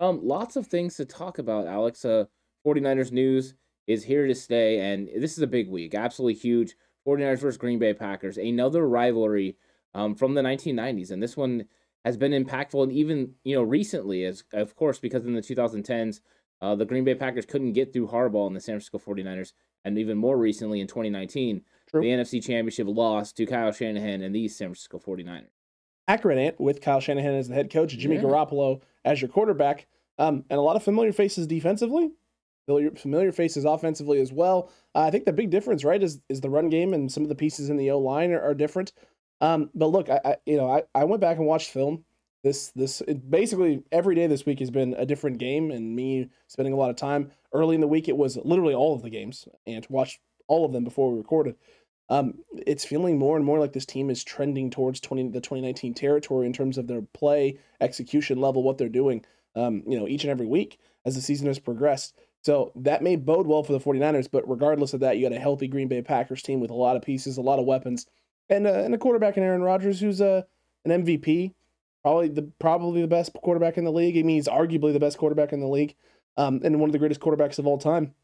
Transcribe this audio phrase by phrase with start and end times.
[0.00, 2.04] Um, lots of things to talk about, Alex.
[2.04, 2.24] Uh,
[2.66, 3.54] 49ers news
[3.86, 5.94] is here to stay, and this is a big week.
[5.94, 6.74] Absolutely huge.
[7.06, 9.56] 49ers versus Green Bay Packers, another rivalry
[9.94, 11.64] um, from the 1990s, and this one
[12.04, 16.20] has been impactful, and even you know recently, as of course because in the 2010s,
[16.60, 19.52] uh, the Green Bay Packers couldn't get through Harbaugh and the San Francisco 49ers,
[19.84, 22.02] and even more recently in 2019, True.
[22.02, 25.59] the NFC Championship lost to Kyle Shanahan and these San Francisco 49ers.
[26.10, 28.22] Ant with Kyle Shanahan as the head coach, Jimmy Yeah.
[28.22, 29.86] Garoppolo as your quarterback,
[30.18, 32.10] um, and a lot of familiar faces defensively,
[32.66, 34.70] familiar, familiar faces offensively as well.
[34.94, 37.28] Uh, I think the big difference, right, is is the run game and some of
[37.28, 38.92] the pieces in the O line are, are different.
[39.40, 42.04] Um, but look, I, I you know I, I went back and watched film.
[42.42, 46.28] This this it basically every day this week has been a different game, and me
[46.48, 48.08] spending a lot of time early in the week.
[48.08, 51.54] It was literally all of the games, and watched all of them before we recorded
[52.10, 52.34] um,
[52.66, 56.44] it's feeling more and more like this team is trending towards 20, the 2019 territory
[56.44, 60.30] in terms of their play, execution level, what they're doing, um, you know, each and
[60.30, 62.14] every week as the season has progressed.
[62.42, 65.40] So that may bode well for the 49ers, but regardless of that, you got a
[65.40, 68.06] healthy Green Bay Packers team with a lot of pieces, a lot of weapons,
[68.48, 70.42] and, uh, and a quarterback in Aaron Rodgers who's uh,
[70.84, 71.54] an MVP,
[72.02, 74.16] probably the probably the best quarterback in the league.
[74.16, 75.94] I mean, he's arguably the best quarterback in the league,
[76.36, 78.14] um, and one of the greatest quarterbacks of all time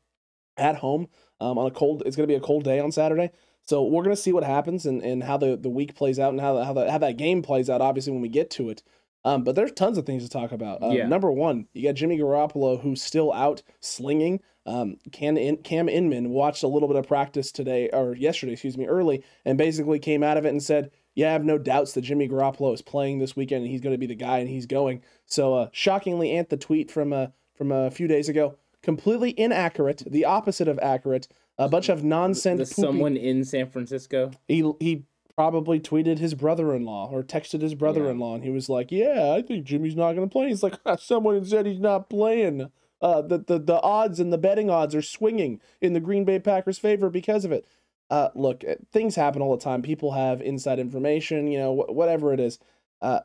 [0.57, 1.09] at home
[1.41, 2.03] um, on a cold.
[2.07, 3.31] It's going to be a cold day on Saturday.
[3.67, 6.41] So we're gonna see what happens and, and how the, the week plays out and
[6.41, 7.81] how the, how the, how that game plays out.
[7.81, 8.83] Obviously, when we get to it,
[9.25, 10.83] um, but there's tons of things to talk about.
[10.83, 11.07] Uh, Yeah.
[11.09, 14.41] Number one, you got Jimmy Garoppolo who's still out slinging.
[14.67, 18.77] Um, Cam, In- Cam Inman watched a little bit of practice today or yesterday, excuse
[18.79, 21.93] me, early, and basically came out of it and said, "Yeah, I have no doubts
[21.93, 24.49] that Jimmy Garoppolo is playing this weekend and he's going to be the guy and
[24.49, 28.57] he's going." So, uh, shockingly, Ant the tweet from uh, from a few days ago,
[28.83, 31.27] completely inaccurate, the opposite of accurate.
[31.59, 32.71] A bunch of nonsense.
[32.75, 34.31] someone in San Francisco.
[34.47, 35.05] he he
[35.37, 39.67] probably tweeted his brother-in-law or texted his brother-in-law and he was like yeah i think
[39.67, 40.49] jimmy's not going to play.
[40.49, 42.71] He's like someone said he's not playing.
[43.03, 46.39] Uh the, the the odds and the betting odds are swinging in the green bay
[46.39, 47.67] packers favor because of it.
[48.09, 49.83] Uh look uh, things happen all the time.
[49.83, 52.59] People have inside information you know wh- whatever it is.
[53.03, 53.21] Uh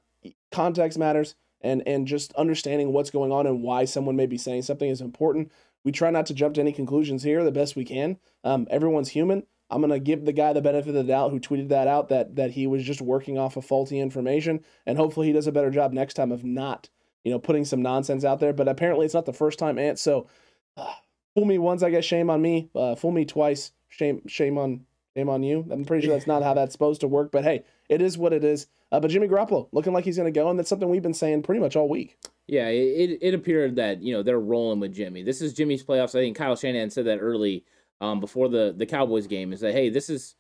[0.51, 4.63] context matters and and just understanding what's going on and why someone may be saying
[4.63, 5.49] something is important
[5.83, 9.09] we try not to jump to any conclusions here the best we can um everyone's
[9.09, 12.09] human I'm gonna give the guy the benefit of the doubt who tweeted that out
[12.09, 15.51] that that he was just working off of faulty information, and hopefully he does a
[15.51, 16.89] better job next time of not,
[17.23, 18.51] you know, putting some nonsense out there.
[18.51, 19.97] But apparently it's not the first time, Ant.
[19.97, 20.27] So
[20.75, 20.93] uh,
[21.33, 22.69] fool me once, I guess shame on me.
[22.75, 25.65] Uh, fool me twice, shame shame on shame on you.
[25.71, 28.33] I'm pretty sure that's not how that's supposed to work, but hey, it is what
[28.33, 28.67] it is.
[28.91, 31.43] Uh, but Jimmy Garoppolo looking like he's gonna go, and that's something we've been saying
[31.43, 32.17] pretty much all week.
[32.51, 35.23] Yeah, it, it, appeared that you know they're rolling with Jimmy.
[35.23, 36.09] This is Jimmy's playoffs.
[36.09, 37.63] I think Kyle Shanahan said that early,
[38.01, 39.53] um, before the the Cowboys game.
[39.53, 40.35] Is that hey, this is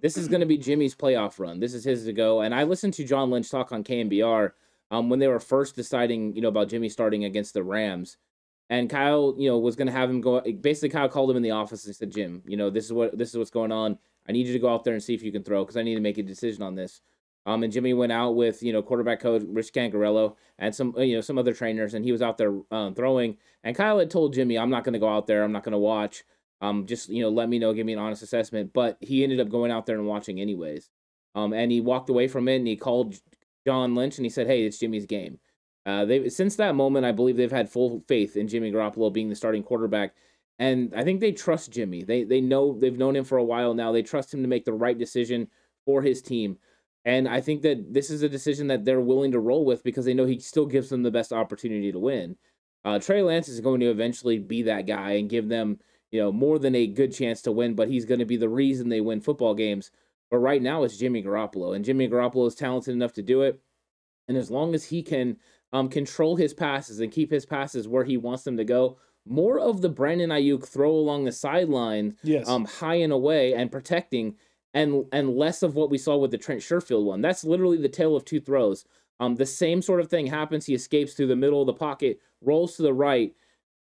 [0.00, 1.60] this is going to be Jimmy's playoff run.
[1.60, 2.40] This is his to go.
[2.40, 4.52] And I listened to John Lynch talk on KNBR
[4.90, 8.16] um, when they were first deciding, you know, about Jimmy starting against the Rams.
[8.70, 10.40] And Kyle, you know, was going to have him go.
[10.40, 13.18] Basically, Kyle called him in the office and said, "Jim, you know, this is what
[13.18, 13.98] this is what's going on.
[14.26, 15.82] I need you to go out there and see if you can throw because I
[15.82, 17.02] need to make a decision on this."
[17.44, 21.16] Um, and Jimmy went out with you know quarterback coach Rich Scangarello and some you
[21.16, 23.36] know some other trainers, and he was out there um, throwing.
[23.64, 25.42] And Kyle had told Jimmy, "I'm not going to go out there.
[25.42, 26.24] I'm not going to watch.
[26.60, 29.40] Um, just you know, let me know, give me an honest assessment." But he ended
[29.40, 30.90] up going out there and watching anyways.
[31.34, 33.16] Um, and he walked away from it, and he called
[33.66, 35.38] John Lynch, and he said, "Hey, it's Jimmy's game."
[35.84, 39.28] Uh, they since that moment, I believe they've had full faith in Jimmy Garoppolo being
[39.28, 40.14] the starting quarterback,
[40.58, 42.04] and I think they trust Jimmy.
[42.04, 43.90] They they know they've known him for a while now.
[43.90, 45.48] They trust him to make the right decision
[45.84, 46.58] for his team.
[47.04, 50.04] And I think that this is a decision that they're willing to roll with because
[50.04, 52.36] they know he still gives them the best opportunity to win.
[52.84, 55.78] Uh, Trey Lance is going to eventually be that guy and give them,
[56.10, 58.48] you know, more than a good chance to win, but he's going to be the
[58.48, 59.90] reason they win football games.
[60.30, 63.60] But right now it's Jimmy Garoppolo, and Jimmy Garoppolo is talented enough to do it.
[64.28, 65.36] And as long as he can
[65.72, 69.58] um, control his passes and keep his passes where he wants them to go, more
[69.58, 72.48] of the Brandon Aiyuk throw along the sideline Yes.
[72.48, 74.36] um, high and away and protecting,
[74.74, 77.20] and and less of what we saw with the Trent Sherfield one.
[77.20, 78.84] That's literally the tale of two throws.
[79.20, 80.66] Um, the same sort of thing happens.
[80.66, 83.34] He escapes through the middle of the pocket, rolls to the right.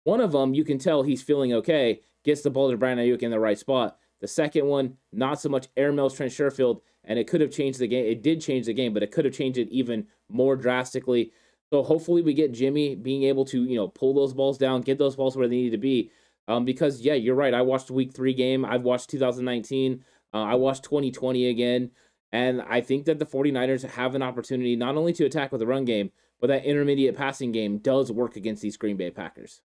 [0.04, 3.22] One of them, you can tell he's feeling okay, gets the ball to Brian Aiyuk
[3.22, 3.98] in the right spot.
[4.20, 7.88] The second one, not so much airmails Trent Sherfield, and it could have changed the
[7.88, 8.06] game.
[8.06, 11.32] It did change the game, but it could have changed it even more drastically.
[11.72, 14.98] So hopefully we get Jimmy being able to, you know, pull those balls down, get
[14.98, 16.12] those balls where they need to be.
[16.48, 17.54] Um, because yeah, you're right.
[17.54, 18.66] I watched week three game.
[18.66, 20.04] I've watched 2019.
[20.34, 21.92] Uh, I watched 2020 again.
[22.32, 25.68] And I think that the 49ers have an opportunity not only to attack with the
[25.68, 29.62] run game, but that intermediate passing game does work against these Green Bay Packers.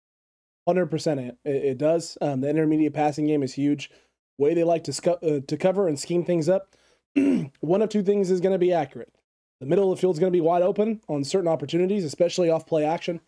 [0.67, 2.17] Hundred percent, it, it does.
[2.21, 3.91] Um, the intermediate passing game is huge.
[4.37, 6.73] Way they like to scu- uh, to cover and scheme things up.
[7.59, 9.13] One of two things is going to be accurate.
[9.59, 12.49] The middle of the field is going to be wide open on certain opportunities, especially
[12.49, 13.19] off play action,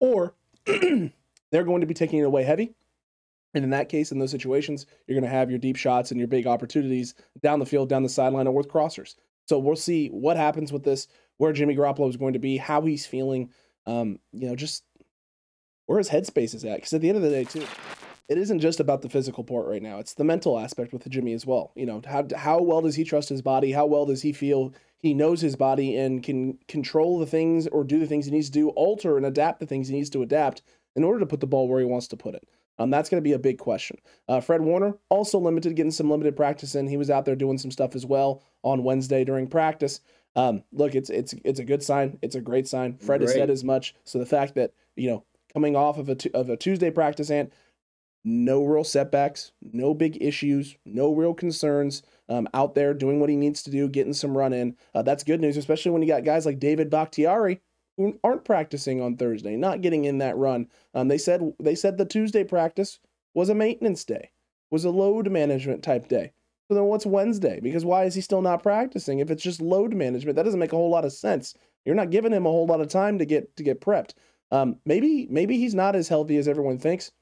[0.00, 0.34] or
[0.66, 2.74] they're going to be taking it away heavy.
[3.54, 6.18] And in that case, in those situations, you're going to have your deep shots and
[6.18, 9.14] your big opportunities down the field, down the sideline, or with crossers.
[9.46, 11.06] So we'll see what happens with this,
[11.36, 13.50] where Jimmy Garoppolo is going to be, how he's feeling.
[13.86, 14.82] Um, you know, just
[15.86, 16.76] where his headspace is at.
[16.76, 17.66] Because at the end of the day, too,
[18.28, 19.98] it isn't just about the physical part right now.
[19.98, 21.72] It's the mental aspect with Jimmy as well.
[21.76, 23.72] You know, how how well does he trust his body?
[23.72, 27.84] How well does he feel he knows his body and can control the things or
[27.84, 30.22] do the things he needs to do, alter and adapt the things he needs to
[30.22, 30.62] adapt
[30.96, 32.48] in order to put the ball where he wants to put it.
[32.78, 33.98] Um, that's going to be a big question.
[34.28, 36.86] Uh, Fred Warner also limited, getting some limited practice in.
[36.86, 40.00] He was out there doing some stuff as well on Wednesday during practice.
[40.36, 42.18] Um, look, it's it's it's a good sign.
[42.22, 42.96] It's a great sign.
[42.98, 43.28] Fred great.
[43.28, 43.94] has said as much.
[44.04, 47.50] So the fact that you know coming off of a of a Tuesday practice and
[48.24, 52.02] no real setbacks, no big issues, no real concerns.
[52.28, 54.76] Um, out there doing what he needs to do, getting some run in.
[54.94, 57.60] Uh, that's good news, especially when you got guys like David Bakhtiari
[58.22, 60.68] aren't practicing on Thursday, not getting in that run.
[60.94, 62.98] Um, they said they said the Tuesday practice
[63.34, 64.30] was a maintenance day,
[64.70, 66.32] was a load management type day.
[66.68, 67.60] So then what's Wednesday?
[67.60, 70.36] Because why is he still not practicing if it's just load management?
[70.36, 71.54] That doesn't make a whole lot of sense.
[71.84, 74.14] You're not giving him a whole lot of time to get to get prepped.
[74.50, 77.12] Um, maybe maybe he's not as healthy as everyone thinks.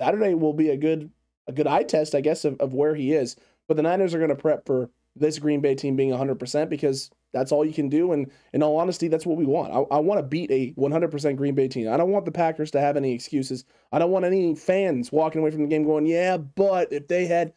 [0.00, 1.10] Saturday will be a good
[1.46, 3.36] a good eye test, I guess, of, of where he is.
[3.68, 7.10] But the Niners are going to prep for this Green Bay team being 100% because
[7.34, 8.12] that's all you can do.
[8.12, 9.72] And in all honesty, that's what we want.
[9.72, 11.92] I, I want to beat a 100% Green Bay team.
[11.92, 13.64] I don't want the Packers to have any excuses.
[13.92, 17.26] I don't want any fans walking away from the game going, yeah, but if they
[17.26, 17.52] had.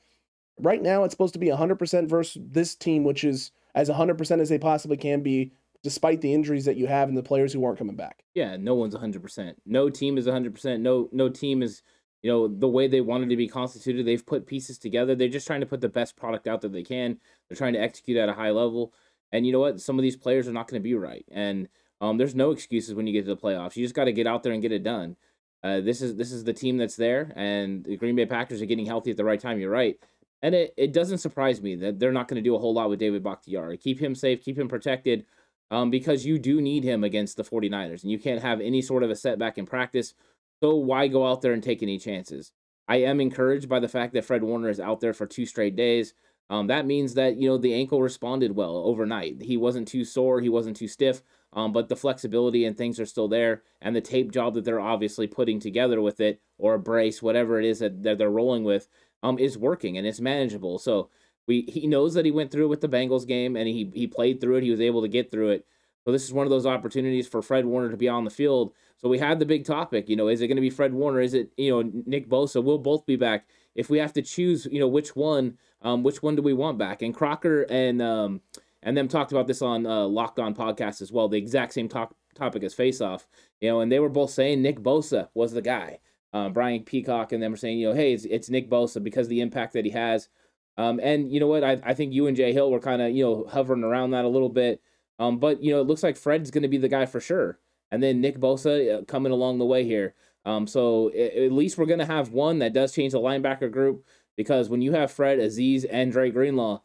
[0.59, 4.49] Right now, it's supposed to be 100% versus this team, which is as 100% as
[4.49, 5.51] they possibly can be
[5.83, 8.23] despite the injuries that you have and the players who aren't coming back.
[8.33, 9.55] Yeah, no one's 100%.
[9.65, 10.79] No team is 100%.
[10.79, 11.81] No no team is,
[12.21, 14.05] you know, the way they wanted to be constituted.
[14.05, 15.15] They've put pieces together.
[15.15, 17.19] They're just trying to put the best product out that they can.
[17.47, 18.93] They're trying to execute at a high level.
[19.31, 19.81] And you know what?
[19.81, 21.25] Some of these players are not going to be right.
[21.31, 21.67] And
[21.99, 23.75] um, there's no excuses when you get to the playoffs.
[23.75, 25.15] You just got to get out there and get it done.
[25.63, 28.67] Uh, this is this is the team that's there, and the Green Bay Packers are
[28.67, 29.59] getting healthy at the right time.
[29.59, 29.97] You're right.
[30.41, 32.89] And it, it doesn't surprise me that they're not going to do a whole lot
[32.89, 33.77] with David Bakhtiari.
[33.77, 35.25] Keep him safe, keep him protected
[35.71, 39.03] um, because you do need him against the 49ers and you can't have any sort
[39.03, 40.13] of a setback in practice.
[40.61, 42.51] So why go out there and take any chances?
[42.87, 45.75] I am encouraged by the fact that Fred Warner is out there for two straight
[45.75, 46.13] days.
[46.49, 49.41] Um, that means that you know the ankle responded well overnight.
[49.41, 51.21] He wasn't too sore, he wasn't too stiff,
[51.53, 54.79] um, but the flexibility and things are still there, and the tape job that they're
[54.79, 58.63] obviously putting together with it, or a brace, whatever it is that, that they're rolling
[58.63, 58.87] with,
[59.23, 60.79] um, is working and it's manageable.
[60.79, 61.09] So
[61.47, 64.39] we he knows that he went through with the Bengals game and he he played
[64.39, 64.63] through it.
[64.63, 65.65] He was able to get through it.
[66.05, 68.71] So this is one of those opportunities for Fred Warner to be on the field.
[68.97, 71.19] So we had the big topic, you know, is it going to be Fred Warner?
[71.19, 72.63] Is it you know Nick Bosa?
[72.63, 73.47] We'll both be back.
[73.75, 76.77] If we have to choose, you know, which one, um, which one do we want
[76.77, 77.01] back?
[77.01, 78.41] And Crocker and um,
[78.83, 81.27] and them talked about this on uh, Locked On podcast as well.
[81.27, 83.27] The exact same talk topic as Face Off,
[83.59, 85.99] you know, and they were both saying Nick Bosa was the guy.
[86.33, 89.27] Uh, Brian Peacock and them were saying, you know, hey, it's, it's Nick Bosa because
[89.27, 90.29] the impact that he has.
[90.77, 91.63] Um, and you know what?
[91.63, 94.25] I, I think you and Jay Hill were kind of you know hovering around that
[94.25, 94.81] a little bit.
[95.19, 97.59] Um, but you know it looks like Fred's going to be the guy for sure,
[97.91, 100.13] and then Nick Bosa uh, coming along the way here.
[100.45, 104.05] Um, so at least we're going to have one that does change the linebacker group
[104.37, 106.81] because when you have Fred, Azeez, and Dre Greenlaw,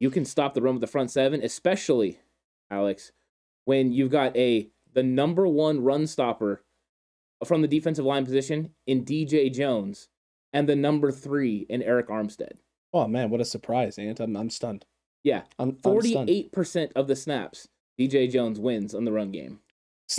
[0.00, 2.18] you can stop the run with the front seven, especially
[2.70, 3.12] Alex
[3.64, 6.62] when you've got a the number one run stopper
[7.44, 10.08] from the defensive line position in DJ Jones
[10.52, 12.52] and the number three in Arik Armstead.
[12.92, 14.20] Oh man, what a surprise, Ant!
[14.20, 14.86] I'm I'm stunned.
[15.22, 17.68] Yeah, I'm forty-eight percent of the snaps.
[17.98, 19.60] DJ Jones wins on the run game.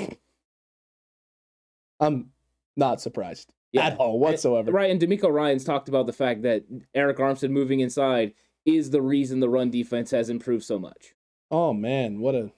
[1.99, 2.31] I'm
[2.75, 3.87] not surprised yeah.
[3.87, 4.71] at all whatsoever.
[4.71, 6.63] Right, and DeMeco Ryans talked about the fact that
[6.95, 8.33] Arik Armstead moving inside
[8.65, 11.13] is the reason the run defense has improved so much.
[11.51, 12.51] Oh man, what a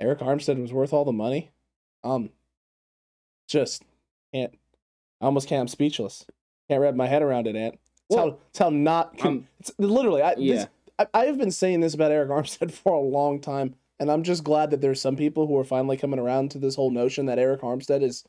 [0.00, 1.50] Arik Armstead was worth all the money.
[2.04, 2.30] Um,
[3.48, 3.82] just
[4.32, 4.52] can't.
[5.20, 5.62] I almost can't.
[5.62, 6.26] I'm speechless.
[6.68, 7.74] Can't wrap my head around it, Ant.
[7.74, 9.18] It's well, how it's how not.
[9.18, 10.22] Con- um, it's literally.
[10.22, 10.54] I, yeah.
[10.54, 10.66] This,
[10.98, 14.22] I, I have been saying this about Arik Armstead for a long time, and I'm
[14.22, 17.26] just glad that there's some people who are finally coming around to this whole notion
[17.26, 18.24] that Arik Armstead is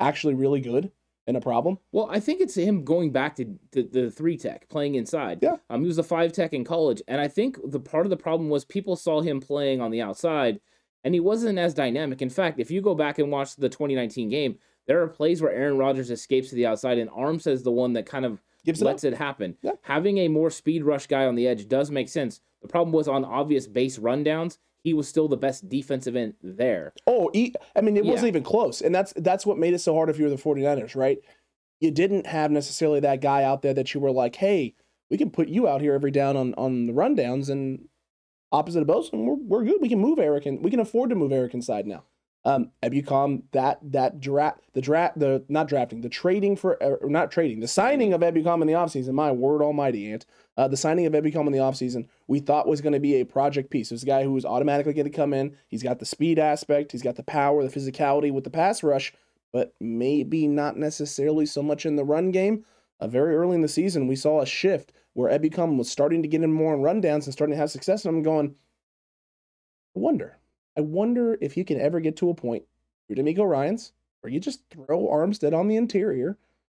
[0.00, 0.90] actually really good
[1.26, 1.78] and a problem.
[1.92, 5.40] Well, I think it's him going back to the, the three tech, playing inside.
[5.42, 5.56] Yeah.
[5.68, 8.16] Um, he was a five tech in college, and I think the part of the
[8.16, 10.60] problem was people saw him playing on the outside,
[11.02, 12.22] and he wasn't as dynamic.
[12.22, 15.52] In fact, if you go back and watch the 2019 game, there are plays where
[15.52, 18.82] Aaron Rodgers escapes to the outside, and Armstead is the one that kind of Gives
[18.82, 19.12] it lets up.
[19.12, 19.56] it happen.
[19.62, 19.72] Yeah.
[19.82, 22.40] Having a more speed rush guy on the edge does make sense.
[22.62, 26.92] The problem was on obvious base rundowns, he was still the best defensive end there.
[27.08, 28.10] Oh, I mean, it Yeah.
[28.12, 28.80] wasn't even close.
[28.80, 31.18] And that's that's what made it so hard if you were the 49ers, right?
[31.80, 34.74] You didn't have necessarily that guy out there that you were like, hey,
[35.10, 37.88] we can put you out here every down on, on the rundowns and
[38.52, 39.80] opposite of Bosa, we're, we're good.
[39.82, 42.04] We can move Arik and we can afford to move Arik inside now.
[42.46, 47.32] Um, Ebukam, that that draft, the draft, the not drafting, the trading for uh, not
[47.32, 50.26] trading, the signing of Ebukam in the offseason, my word almighty, Ant,
[50.56, 53.26] uh, the signing of Ebukam in the offseason, we thought was going to be a
[53.26, 53.90] project piece.
[53.90, 55.56] It a guy who was automatically going to come in.
[55.66, 59.12] He's got the speed aspect, he's got the power, the physicality with the pass rush,
[59.52, 62.64] but maybe not necessarily so much in the run game.
[63.00, 66.28] Uh, very early in the season, we saw a shift where Ebukam was starting to
[66.28, 68.04] get in more on rundowns and starting to have success.
[68.04, 68.54] And I'm going,
[69.96, 70.38] I wonder.
[70.76, 72.64] I wonder if you can ever get to a point,
[73.08, 76.36] you're DeMeco Ryans, where you just throw Armstead on the interior,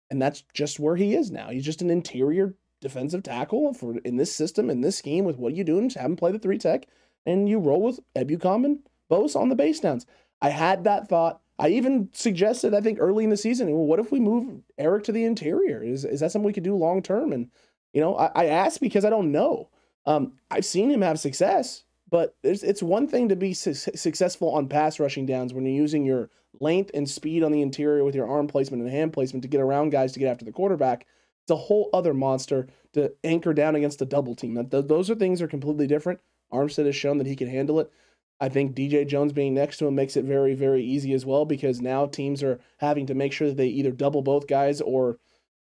[0.10, 1.50] and that's just where he is now.
[1.50, 5.54] He's just an interior defensive tackle for in this system, in this scheme, with what
[5.54, 5.90] are you doing?
[5.90, 6.88] Just have him play the three tech,
[7.26, 10.06] and you roll with Ebukam and Bose on the base downs.
[10.42, 11.42] I had that thought.
[11.60, 15.04] I even suggested, I think, early in the season, well, what if we move Arik
[15.06, 15.84] to the interior?
[15.84, 17.34] Is is that something we could do long term?
[17.34, 17.50] And
[17.94, 19.70] you know, I, I asked because I don't know.
[20.06, 24.52] Um, I've seen him have success, but it's, it's one thing to be su- successful
[24.52, 28.16] on pass rushing downs when you're using your length and speed on the interior with
[28.16, 31.06] your arm placement and hand placement to get around guys to get after the quarterback.
[31.44, 34.54] It's a whole other monster to anchor down against a double team.
[34.56, 36.20] That th- those are things are completely different.
[36.52, 37.92] Armstead has shown that he can handle it.
[38.40, 41.46] I think DJ Jones being next to him makes it very, very easy as well
[41.46, 45.18] because now teams are having to make sure that they either double both guys or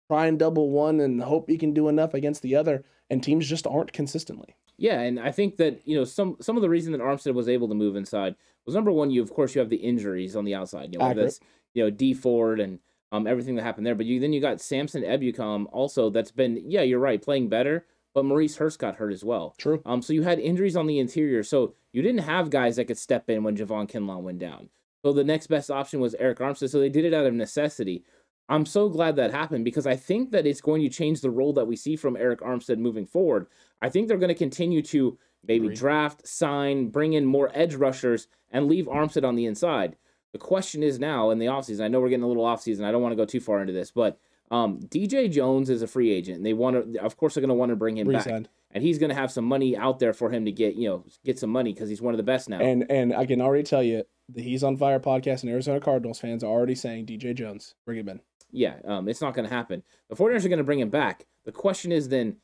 [0.10, 2.84] try and double one and hope he can do enough against the other.
[3.10, 4.56] And teams just aren't consistently.
[4.78, 7.48] Yeah, and I think that you know some some of the reason that Armstead was
[7.48, 8.36] able to move inside
[8.66, 9.12] was number one.
[9.12, 10.92] You of course you have the injuries on the outside.
[10.92, 11.40] You know whether Accurate.
[11.40, 11.40] that's
[11.74, 12.80] you know D Ford and
[13.12, 13.96] um everything that happened there.
[13.96, 17.86] But you then you got Samson Ebukam also that's been yeah you're right playing better.
[18.14, 19.56] But Maurice Hurst got hurt as well.
[19.58, 19.82] True.
[19.86, 22.98] Um, so you had injuries on the interior, so you didn't have guys that could
[22.98, 24.70] step in when Javon Kinlaw went down.
[25.04, 26.70] So the next best option was Arik Armstead.
[26.70, 28.06] So they did it out of necessity.
[28.48, 31.54] I'm so glad that happened because I think that it's going to change the role
[31.54, 33.48] that we see from Arik Armstead moving forward.
[33.82, 35.78] I think they're going to continue to maybe Agreed.
[35.78, 39.96] draft, sign, bring in more edge rushers, and leave Armstead on the inside.
[40.34, 42.84] The question is now in the offseason, I know we're getting a little offseason.
[42.84, 44.20] I don't want to go too far into this, but
[44.52, 46.38] um, DJ Jones is a free agent.
[46.38, 48.28] And they want to, of course, they're going to want to bring him back.
[48.28, 51.06] And he's going to have some money out there for him to get, you know,
[51.24, 52.60] get some money because he's one of the best now.
[52.60, 56.20] And and I can already tell you the He's on Fire podcast and Arizona Cardinals
[56.20, 58.22] fans are already saying DJ Jones, bring him in.
[58.56, 59.84] Yeah, um, it's not going to happen.
[60.10, 61.26] The 49ers are going to bring him back.
[61.44, 62.38] The question is then,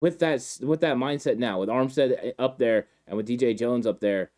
[0.00, 4.00] with that with that mindset now, with Armstead up there and with DJ Jones up
[4.00, 4.30] there,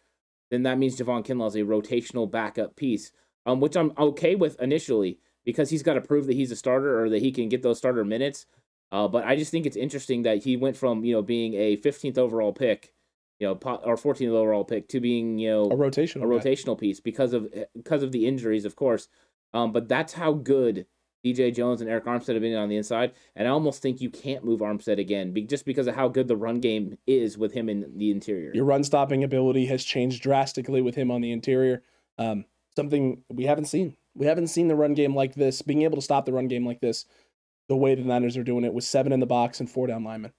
[0.51, 3.11] then that means Javon Kinlaw is a rotational backup piece,
[3.45, 7.01] um, which I'm okay with initially because he's got to prove that he's a starter
[7.03, 8.47] or that he can get those starter minutes.
[8.93, 11.77] Uh, but I just think it's interesting that he went from you know being a
[11.79, 12.93] 15th overall pick,
[13.41, 16.23] you know, or 14th overall pick to being you know A rotation.
[16.23, 19.09] a rotational piece because of because of the injuries, of course.
[19.53, 20.87] Um, but that's how good
[21.35, 24.11] DJ Jones and Arik Armstead have been on the inside, and I almost think you
[24.11, 27.53] can't move Armstead again, be, just because of how good the run game is with
[27.53, 28.53] him in the interior.
[28.55, 31.83] Your run stopping ability has changed drastically with him on the interior.
[32.19, 32.45] Um,
[32.77, 33.97] something we haven't seen.
[34.15, 36.65] We haven't seen the run game like this, being able to stop the run game
[36.65, 37.05] like this,
[37.69, 40.05] the way the Niners are doing it with seven in the box and four down
[40.05, 40.33] linemen.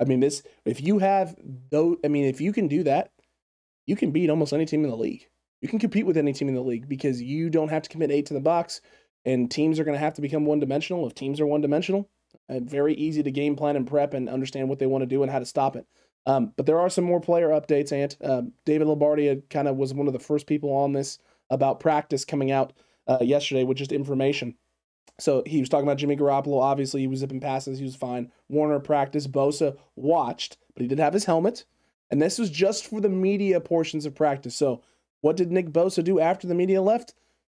[0.00, 1.36] I mean, this if you have
[1.70, 3.12] though, I mean, if you can do that,
[3.86, 5.28] you can beat almost any team in the league.
[5.60, 8.10] You can compete with any team in the league because you don't have to commit
[8.10, 8.80] eight to the box,
[9.24, 11.06] and teams are going to have to become one dimensional.
[11.06, 12.08] If teams are one dimensional,
[12.48, 15.22] uh, very easy to game plan and prep and understand what they want to do
[15.22, 15.86] and how to stop it.
[16.26, 19.92] Um, but there are some more player updates, and um, David Lombardi kind of was
[19.92, 21.18] one of the first people on this
[21.50, 22.72] about practice coming out
[23.06, 24.54] uh, yesterday with just information.
[25.20, 26.60] So he was talking about Jimmy Garoppolo.
[26.60, 27.78] Obviously, he was zipping passes.
[27.78, 28.32] He was fine.
[28.48, 29.30] Warner practiced.
[29.30, 31.64] Bosa watched, but he did have his helmet.
[32.10, 34.56] And this was just for the media portions of practice.
[34.56, 34.82] So
[35.20, 37.14] what did Nick Bosa do after the media left?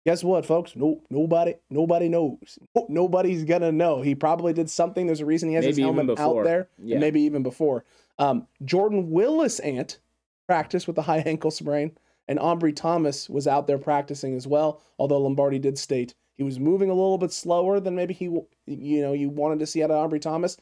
[0.05, 0.75] Guess what, folks?
[0.75, 2.59] No, nobody, nobody knows.
[2.89, 4.01] Nobody's gonna know.
[4.01, 5.07] He probably did something.
[5.07, 6.95] There's a reason he has his Maybe even helmet out there, Yeah.
[6.95, 7.85] and maybe even before.
[8.19, 9.99] Um, Jordan Willis Ant
[10.47, 11.97] practiced with a high ankle sprain,
[12.27, 14.79] and Ambry Thomas was out there practicing as well.
[14.99, 19.01] Although Lombardi did state he was moving a little bit slower than maybe he, you
[19.01, 20.57] know, you wanted to see out of Ambry Thomas.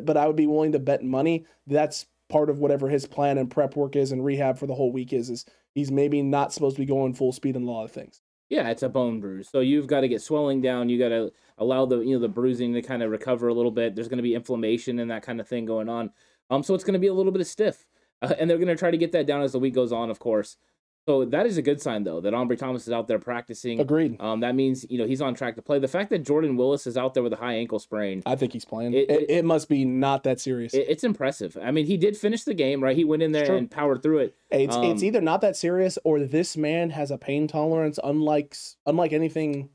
[0.00, 3.50] But I would be willing to bet money that's part of whatever his plan and
[3.50, 5.30] prep work is and rehab for the whole week is.
[5.30, 8.20] Is he's maybe not supposed to be going full speed in a lot of things.
[8.48, 9.48] Yeah, it's a bone bruise.
[9.50, 10.88] So you've got to get swelling down.
[10.88, 13.70] You got to allow the you know the bruising to kind of recover a little
[13.72, 13.94] bit.
[13.94, 16.10] There's going to be inflammation and that kind of thing going on.
[16.50, 17.86] Um, so it's going to be a little bit of stiff,
[18.22, 20.10] uh, and they're going to try to get that down as the week goes on,
[20.10, 20.56] of course.
[21.08, 23.78] So that is a good sign though that Ambry Thomas is out there practicing.
[23.78, 24.20] Agreed.
[24.20, 25.78] Um, that means you know he's on track to play.
[25.78, 28.52] The fact that Jordan Willis is out there with a high ankle sprain, I think
[28.52, 28.92] he's playing.
[28.94, 30.74] It- It, it- must be not that serious.
[30.74, 31.56] it, it's impressive.
[31.62, 32.96] I mean, he did finish the game, right?
[32.96, 34.36] He went in there and powered through it.
[34.50, 38.56] it's it's um, either not that serious or this man has a pain tolerance unlike
[38.84, 39.68] unlike anything.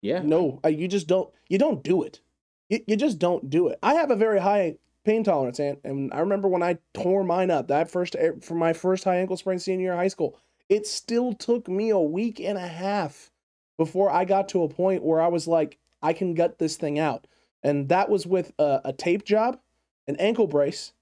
[0.00, 0.20] Yeah.
[0.22, 1.30] No, you just don't.
[1.48, 2.20] You don't do it.
[2.68, 3.78] You, you just don't do it.
[3.82, 7.50] I have a very high pain tolerance, and and I remember when I tore mine
[7.50, 10.38] up that first for my first high ankle sprain senior year of high school.
[10.68, 13.30] It still took me a week and a half
[13.76, 16.98] before I got to a point where I was like, I can gut this thing
[16.98, 17.26] out,
[17.62, 19.58] and that was with a, a tape job,
[20.06, 20.92] an ankle brace,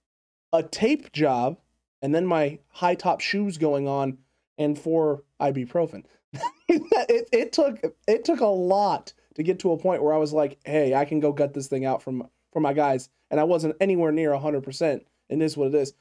[0.52, 1.59] a tape job,
[2.02, 4.19] and then my high top shoes going on,
[4.59, 6.04] and four ibuprofen.
[6.69, 10.33] it, it took it took a lot to get to a point where I was
[10.33, 13.45] like, hey, I can go gut this thing out from from my guys, and I
[13.45, 15.07] wasn't anywhere near hundred percent.
[15.28, 15.95] And this is what it is.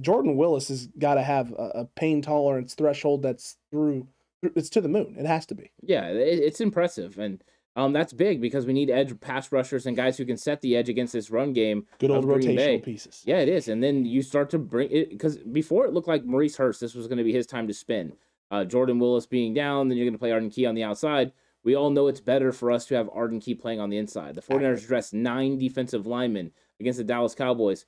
[0.00, 4.08] Jordan Willis has got to have a, a pain tolerance threshold that's through.
[4.42, 5.16] It's to the moon.
[5.18, 5.70] It has to be.
[5.82, 7.42] Yeah, it, it's impressive, and
[7.76, 10.76] um, that's big because we need edge pass rushers and guys who can set the
[10.76, 11.86] edge against this run game.
[11.98, 12.78] Good old Green Bay.
[12.78, 13.22] rotational pieces.
[13.24, 16.24] Yeah, it is, and then you start to bring it because before it looked like
[16.24, 18.14] Maurice Hurst, this was going to be his time to spin.
[18.50, 21.32] Uh, Jordan Willis being down, then you're going to play Arden Key on the outside.
[21.66, 24.36] We all know it's better for us to have Arden Key playing on the inside.
[24.36, 27.86] The 49ers dressed nine defensive linemen against the Dallas Cowboys.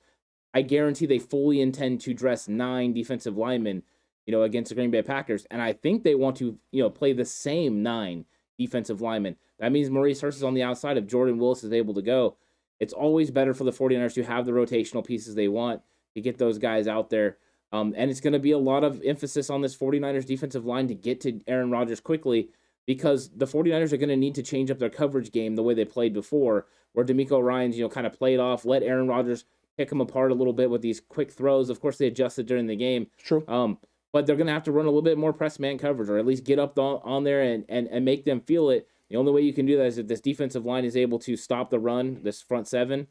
[0.53, 3.83] I guarantee they fully intend to dress nine defensive linemen,
[4.25, 5.47] you know, against the Green Bay Packers.
[5.49, 8.25] And I think they want to, you know, play the same nine
[8.57, 9.37] defensive linemen.
[9.59, 12.35] That means Maurice Hurst is on the outside if Jordan Willis is able to go.
[12.81, 15.81] It's always better for the 49ers to have the rotational pieces they want
[16.15, 17.37] to get those guys out there.
[17.71, 20.89] Um, and it's going to be a lot of emphasis on this 49ers defensive line
[20.89, 22.49] to get to Aaron Rodgers quickly
[22.89, 25.75] because the 49ers are going to need to change up their coverage game the way
[25.75, 29.45] they played before, where DeMeco Ryan's, you know, kind of played off, let Aaron Rodgers
[29.77, 31.69] pick him apart a little bit with these quick throws.
[31.69, 33.05] Of course, they adjusted during the game.
[33.19, 33.43] True.
[33.47, 33.77] Um,
[34.11, 36.17] but they're going to have to run a little bit more press man coverage or
[36.17, 38.87] at least get up on, on there and, and, and make them feel it.
[39.11, 41.37] The only way you can do that is if this defensive line is able to
[41.37, 43.05] stop the run, this front seven,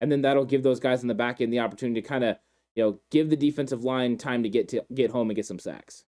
[0.00, 2.36] and then that'll give those guys in the back end the opportunity to kind of,
[2.76, 5.58] you know, give the defensive line time to get to get home and get some
[5.58, 6.04] sacks.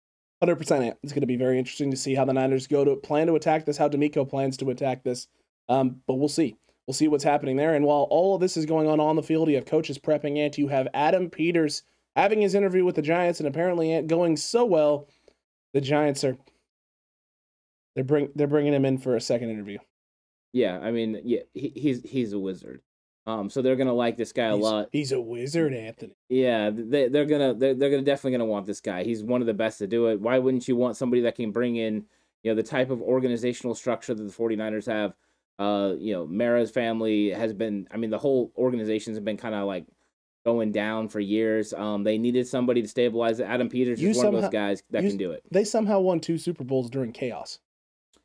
[0.40, 0.96] Hundred percent.
[1.02, 3.34] It's going to be very interesting to see how the Niners go to plan to
[3.34, 5.28] attack this, how DeMeco plans to attack this.
[5.68, 6.56] Um, but we'll see.
[6.86, 7.74] We'll see what's happening there.
[7.74, 10.38] And while all of this is going on on the field, you have coaches prepping,
[10.38, 10.58] Ant.
[10.58, 11.82] you have Adam Peters
[12.16, 15.08] having his interview with the Giants, and apparently it going so well,
[15.72, 16.36] the Giants are
[17.94, 19.78] they're bring they're bringing him in for a second interview.
[20.52, 22.80] Yeah, I mean, yeah, he, he's he's a wizard.
[23.38, 24.88] Um, so they're gonna like this guy a He's, lot.
[24.92, 26.14] he's a wizard, Anthony.
[26.28, 29.04] Yeah, they they're gonna they're, they're gonna definitely gonna want this guy.
[29.04, 30.20] He's one of the best to do it.
[30.20, 32.04] Why wouldn't you want somebody that can bring in,
[32.42, 35.14] you know, the type of organizational structure that the 49ers have?
[35.58, 39.66] Uh, you know, Mara's family has been I mean, the whole organization's been kind of
[39.66, 39.84] like
[40.44, 41.74] going down for years.
[41.74, 43.44] Um, they needed somebody to stabilize it.
[43.44, 45.42] Adam Peters You is one of those guys that you- can do it.
[45.50, 47.58] They somehow won two Super Bowls during chaos.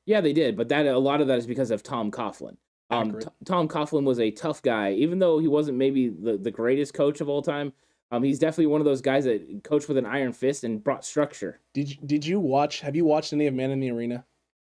[0.06, 2.56] Yeah, they did, but that a lot of that is because of Tom Coughlin.
[2.90, 6.52] Um, T- Tom Coughlin was a tough guy, even though he wasn't maybe the, the
[6.52, 7.74] greatest coach of all time.
[8.12, 11.04] Um, he's definitely one of those guys that coached with an iron fist and brought
[11.04, 11.60] structure.
[11.74, 12.82] Did you, did you watch?
[12.82, 14.26] Have you watched any of Man in the Arena?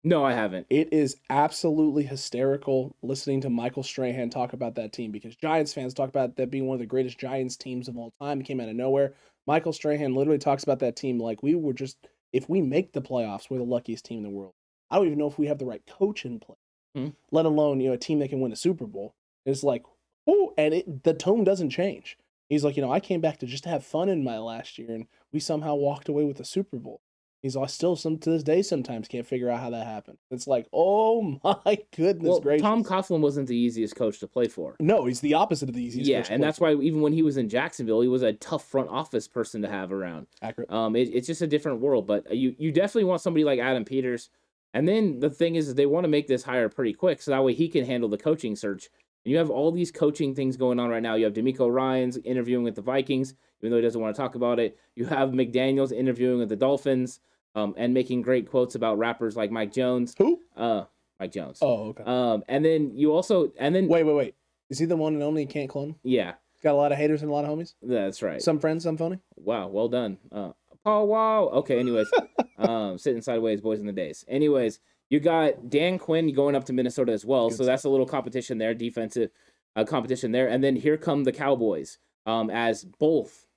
[0.04, 0.67] No, I haven't.
[0.70, 5.93] It is absolutely hysterical listening to Michael Strahan talk about that team because Giants fans
[5.93, 8.39] talk about that being one of the greatest Giants teams of all time.
[8.39, 9.15] It came out of nowhere.
[9.46, 11.98] Michael Strahan literally talks about that team like we were just,
[12.32, 14.54] if we make the playoffs, we're the luckiest team in the world.
[14.89, 16.56] I don't even know if we have the right coach in play,
[16.98, 17.10] Hmm.
[17.32, 19.14] let alone, you know, a team that can win a Super Bowl.
[19.46, 19.84] It's like,
[20.26, 22.18] oh, and it, the tone doesn't change.
[22.50, 24.92] He's like, you know, I came back to just have fun in my last year,
[24.92, 27.02] and we somehow walked away with a Super Bowl.
[27.44, 30.18] He's I still some to this day sometimes can't figure out how that happened.
[30.32, 32.64] It's like, oh my goodness Well, gracious.
[32.64, 34.76] Tom Coughlin wasn't the easiest coach to play for.
[34.80, 36.10] no, he's the opposite of the easiest.
[36.10, 36.76] yeah, and that's for.
[36.76, 39.70] why even when he was in Jacksonville, he was a tough front office person to
[39.70, 40.26] have around.
[40.42, 40.72] accurate.
[40.72, 42.08] Um, it, it's just a different world.
[42.08, 44.30] But you you definitely want somebody like Adam Peters.
[44.73, 47.32] And then the thing is, is they want to make this hire pretty quick, so
[47.32, 48.89] that way he can handle the coaching search.
[49.25, 51.15] And you have all these coaching things going on right now.
[51.15, 54.36] You have DeMeco Ryan's interviewing with the Vikings, even though he doesn't want to talk
[54.36, 54.77] about it.
[54.95, 57.19] You have McDaniel's interviewing with the Dolphins,
[57.56, 60.13] um, and making great quotes about rappers like Mike Jones.
[60.17, 60.41] Who?
[60.56, 60.84] Uh,
[61.19, 61.58] Mike Jones.
[61.62, 62.03] Oh, okay.
[62.06, 64.36] Um, and then you also, and then wait, wait, wait.
[64.69, 65.95] Is he the one and only you can't clone?
[66.03, 67.73] yeah, Got a lot of haters and a lot of homies.
[67.82, 68.41] that's right.
[68.41, 69.19] Some friends, some phony.
[69.38, 70.17] Wow, well done.
[70.32, 70.51] Uh,
[70.88, 71.50] Paul Wow.
[71.50, 72.10] Okay, anyways,
[72.58, 74.23] um, sitting sideways, boys in the days.
[74.30, 77.89] Anyways, you got Dan Quinn going up to Minnesota as well, Good so that's a
[77.89, 79.30] little competition there, defensive
[79.76, 80.47] uh, competition there.
[80.47, 83.47] And then here come the Cowboys um, as both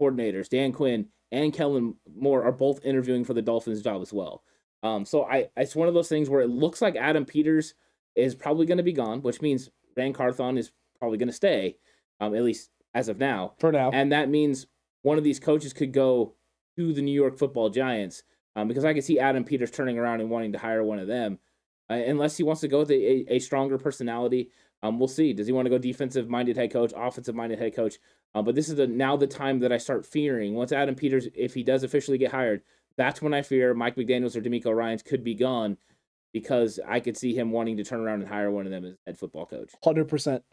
[0.00, 4.44] coordinators, Dan Quinn and Kellen Moore, are both interviewing for the Dolphins job as well.
[4.84, 7.74] Um, so I, it's one of those things where it looks like Adam Peters
[8.14, 10.70] is probably going to be gone, which means Ran Carthon is
[11.00, 11.78] probably going to stay,
[12.20, 13.90] um, at least as of now For now.
[13.92, 14.68] and that means
[15.02, 16.35] one of these coaches could go
[16.76, 18.22] to the New York Football Giants
[18.56, 21.06] um, because I can see Adam Peters turning around and wanting to hire one of
[21.06, 21.38] them,
[21.90, 24.50] uh, unless he wants to go with a, a, stronger personality.
[24.82, 25.32] Um, we'll see.
[25.32, 27.96] Does he want to go defensive minded head coach, offensive minded head coach?
[28.34, 31.28] Uh, but this is the now the time that I start fearing once Adam Peters,
[31.34, 32.62] if he does officially get hired,
[32.96, 35.76] that's when I fear Mike McDaniel's or DeMeco Ryans could be gone
[36.32, 38.94] because I could see him wanting to turn around and hire one of them as
[39.06, 39.72] head football coach.
[39.82, 40.44] Hundred percent,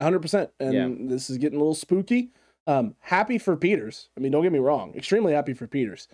[0.00, 0.50] hundred percent.
[0.58, 0.88] And Yeah.
[1.10, 2.30] this is getting a little spooky.
[2.66, 4.08] Um, happy for Peters.
[4.16, 4.94] I mean, don't get me wrong.
[4.94, 6.06] Extremely happy for Peters.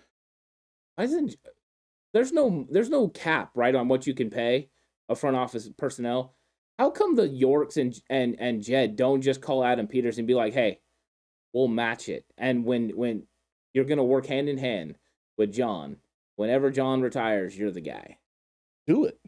[0.97, 1.35] I didn't.
[2.13, 4.69] there's no there's no cap right on what you can pay
[5.07, 6.35] a front office personnel.
[6.77, 10.33] How come the Yorks and and and Jed don't just call Adam Peters and be
[10.33, 10.79] like, "Hey,
[11.53, 13.23] we'll match it." And when when
[13.73, 14.95] you're gonna work hand in hand
[15.37, 15.97] with John,
[16.35, 18.17] whenever John retires, you're the guy.
[18.87, 19.19] Do it.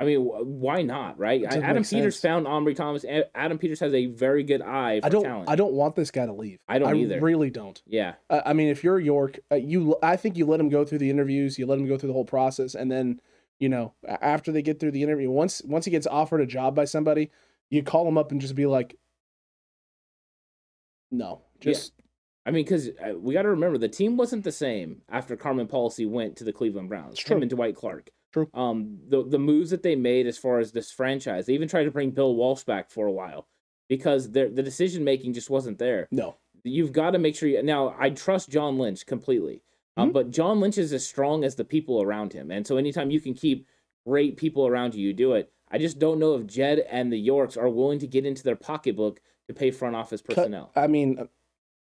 [0.00, 1.44] I mean, why not, right?
[1.44, 2.20] Adam Peters sense.
[2.22, 3.04] found Ambry Thomas.
[3.34, 5.24] Adam Peters has a very good eye for I don't.
[5.24, 5.50] talent.
[5.50, 6.58] I don't want this guy to leave.
[6.66, 7.20] I don't either.
[7.20, 7.80] Really don't.
[7.86, 10.86] yeah, Uh, I mean, if you're York, uh, you I think you let him go
[10.86, 13.20] through the interviews, you let him go through the whole process, and then
[13.58, 16.74] you know after they get through the interview, once once he gets offered a job
[16.74, 17.30] by somebody,
[17.68, 18.96] you call him up and just be like,
[21.10, 21.72] no, Yeah.
[21.72, 21.92] just
[22.46, 25.66] I mean, because uh, we got to remember the team wasn't the same after Carmen
[25.66, 27.12] Policy went to the Cleveland Browns.
[27.18, 27.42] It's Him true.
[27.42, 28.08] and Dwight Clark.
[28.32, 28.48] True.
[28.54, 31.84] Um, the the moves that they made as far as this franchise, they even tried
[31.84, 33.46] to bring Bill Walsh back for a while
[33.88, 36.08] because their the decision making just wasn't there.
[36.10, 36.36] no.
[36.62, 37.48] You've got to make sure.
[37.48, 39.62] You, now, I trust John Lynch completely,
[39.96, 40.12] um, Mhm.
[40.12, 43.18] but John Lynch is as strong as the people around him, and so anytime you
[43.18, 43.66] can keep
[44.06, 45.50] great people around you, you do it.
[45.70, 48.56] I just don't know if Jed and the Yorks are willing to get into their
[48.56, 50.70] pocketbook to pay front office personnel.
[50.76, 51.28] I mean,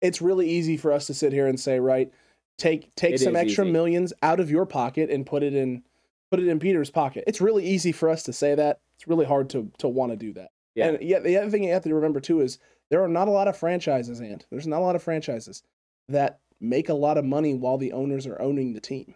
[0.03, 2.13] it's really easy for us to sit here and say, right,
[2.59, 3.73] take take It some extra easy.
[3.73, 5.83] millions out of your pocket and put it in
[6.31, 7.25] put it in Peter's pocket.
[7.27, 8.81] It's really easy for us to say that.
[8.97, 10.51] It's really hard to to want to do that.
[10.75, 10.89] Yeah.
[10.89, 12.59] And yeah, the other thing you have to remember too is
[12.91, 15.63] there are not a lot of franchises, and there's not a lot of franchises
[16.09, 19.15] that make a lot of money while the owners are owning the team.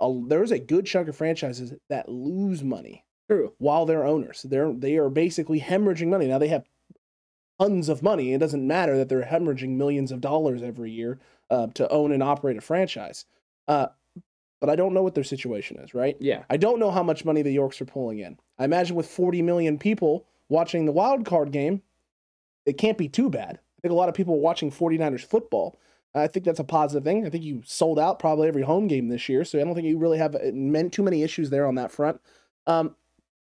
[0.00, 3.52] A, there's a good chunk of franchises that lose money True.
[3.58, 4.42] while they're owners.
[4.42, 6.26] They're they are basically hemorrhaging money.
[6.26, 6.64] Now they have
[7.60, 8.32] tons of money.
[8.32, 11.18] It doesn't matter that they're hemorrhaging millions of dollars every year
[11.50, 13.24] uh, to own and operate a franchise.
[13.66, 13.88] Uh,
[14.60, 16.16] but I don't know what their situation is, right?
[16.20, 16.44] Yeah.
[16.50, 18.38] I don't know how much money the Yorks are pulling in.
[18.58, 21.82] I imagine with 40 million people watching the wild card game,
[22.66, 23.60] it can't be too bad.
[23.78, 25.78] I think a lot of people are watching 49ers football.
[26.14, 27.26] I think that's a positive thing.
[27.26, 29.86] I think you sold out probably every home game this year, so I don't think
[29.86, 32.20] you really have uh, too many issues there on that front.
[32.66, 32.96] Um,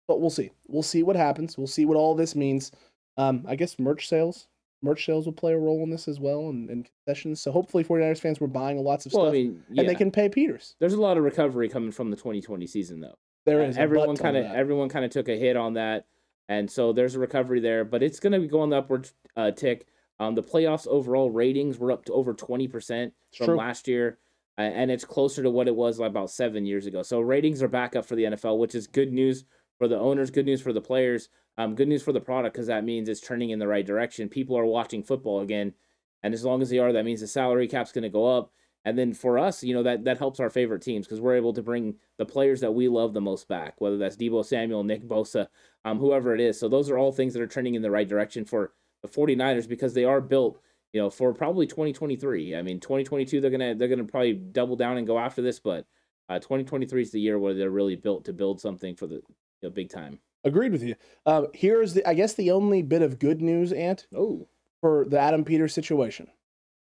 [0.08, 0.50] but we'll see.
[0.66, 1.56] We'll see what happens.
[1.56, 2.72] We'll see what all this means.
[3.16, 4.48] Um, I guess merch sales,
[4.86, 7.40] merch sales will play a role in this as well, and, and concessions.
[7.40, 9.80] So hopefully, 49ers fans were buying lots of Well, stuff, I mean, yeah.
[9.80, 10.76] and they can pay Peters.
[10.78, 13.18] There's a lot of recovery coming from the 2020 season, though.
[13.44, 16.06] There is everyone kind of everyone kind of took a hit on that,
[16.48, 17.84] and so there's a recovery there.
[17.84, 19.86] But it's going to be going the upward uh, tick.
[20.18, 23.56] Um, the playoffs overall ratings were up to over 20 percent from true.
[23.56, 24.18] last year,
[24.58, 27.02] and it's closer to what it was like about seven years ago.
[27.02, 29.44] So ratings are back up for the NFL, which is good news
[29.78, 32.66] for the owners, good news for the players, um, good news for the product because
[32.66, 34.28] that means it's turning in the right direction.
[34.28, 35.72] People are watching football again,
[36.22, 38.52] and as long as they are, that means the salary cap's going to go up.
[38.84, 41.52] And then for us, you know that that helps our favorite teams because we're able
[41.54, 45.02] to bring the players that we love the most back, whether that's Deebo Samuel, Nick
[45.02, 45.48] Bosa,
[45.84, 46.58] um, whoever it is.
[46.58, 49.68] So those are all things that are trending in the right direction for the 49ers
[49.68, 50.60] because they are built,
[50.92, 52.54] you know, for probably 2023.
[52.54, 55.84] I mean, 2022 they're gonna they're gonna probably double down and go after this, but
[56.28, 59.20] uh, 2023 is the year where they're really built to build something for the
[59.62, 60.18] you know, big time.
[60.44, 60.94] Agreed with you.
[61.26, 64.46] Um, here's the, I guess, the only bit of good news, Ant, Oh,
[64.80, 66.28] for the Adam Peters situation.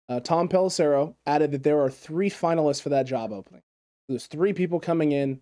[0.09, 3.63] Uh, Tom Pelissero added that there are three finalists for that job opening.
[4.09, 5.41] There's three people coming in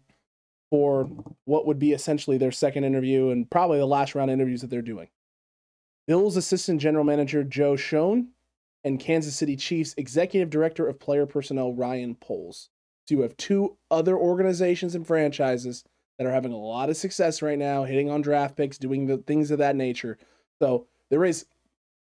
[0.71, 1.09] for
[1.45, 4.83] what would be essentially their second interview and probably the last round interviews that they're
[4.83, 5.09] doing.
[6.09, 8.29] Bills assistant general manager Joe Schoen
[8.83, 12.71] and Kansas City Chiefs executive director of player personnel Ryan Poles.
[13.09, 15.85] So you have two other organizations and franchises
[16.19, 19.19] that are having a lot of success right now, hitting on draft picks, doing the
[19.19, 20.19] things of that nature.
[20.61, 21.47] So there is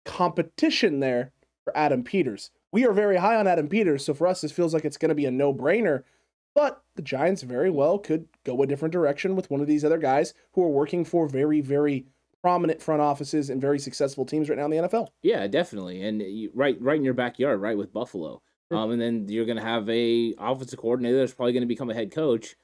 [0.04, 1.32] competition there
[1.64, 2.50] for Adam Peters.
[2.70, 5.08] We are very high on Adam Peters, so for us, this feels like it's going
[5.08, 6.04] to be a no brainer.
[6.54, 9.98] But the Giants very well could go a different direction with one of these other
[9.98, 12.06] guys who are working for very, very
[12.42, 15.08] prominent front offices and very successful teams right now in the NFL.
[15.22, 18.42] Yeah, definitely, and you, right, right in your backyard, right with Buffalo.
[18.70, 22.12] Um, and then you're gonna have a offensive coordinator that's probably gonna become a head
[22.12, 22.54] coach.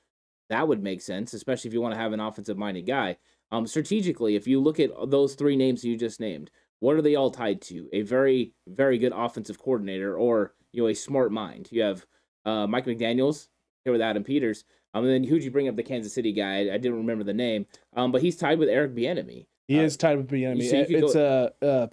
[0.50, 3.16] That would make sense, especially if you want to have an offensive minded guy.
[3.52, 7.14] Um, strategically, if you look at those three names you just named, what are they
[7.14, 7.88] all tied to?
[7.92, 11.68] A very, very good offensive coordinator, or you know, a smart mind.
[11.70, 12.04] You have
[12.44, 13.48] uh, Mike McDaniel's
[13.85, 14.64] here with Adam Peters.
[14.92, 15.76] Um, and then who'd you bring up?
[15.76, 16.61] The Kansas City guy.
[16.61, 17.66] I didn't remember the name.
[17.96, 19.46] Um, but he's tied with Eric Bieniemy.
[19.66, 20.68] He Uh, is tied with Bieniemy.
[20.68, 21.87] so it's uh, uh,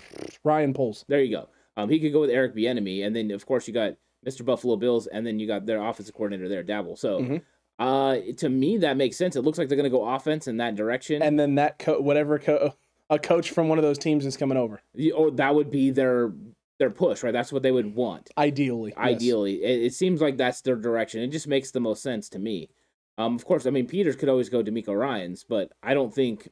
[0.43, 1.05] Ryan Poles.
[1.07, 1.49] There you go.
[1.77, 3.93] Um, he could go with Eric Bieniemy, and then of course you got
[4.27, 4.45] Mr.
[4.45, 6.97] Buffalo Bills, and then you got their offensive coordinator there, Daboll.
[6.97, 7.41] So, Mhm.
[7.81, 9.35] Uh, to me, that makes sense.
[9.35, 11.99] It looks like they're going to go offense in that direction, And then that co-
[11.99, 12.75] whatever co-
[13.09, 14.81] a coach from one of those teams is coming over.
[15.15, 16.31] Or that would be their
[16.77, 17.33] their push, right?
[17.33, 18.29] That's what they would want.
[18.37, 19.05] Ideally, yes.
[19.05, 21.21] Ideally, it, it seems like that's their direction.
[21.21, 22.69] It just makes the most sense to me.
[23.17, 26.49] Um, of course, I mean Peters could always go DeMeco Ryan's, but I don't think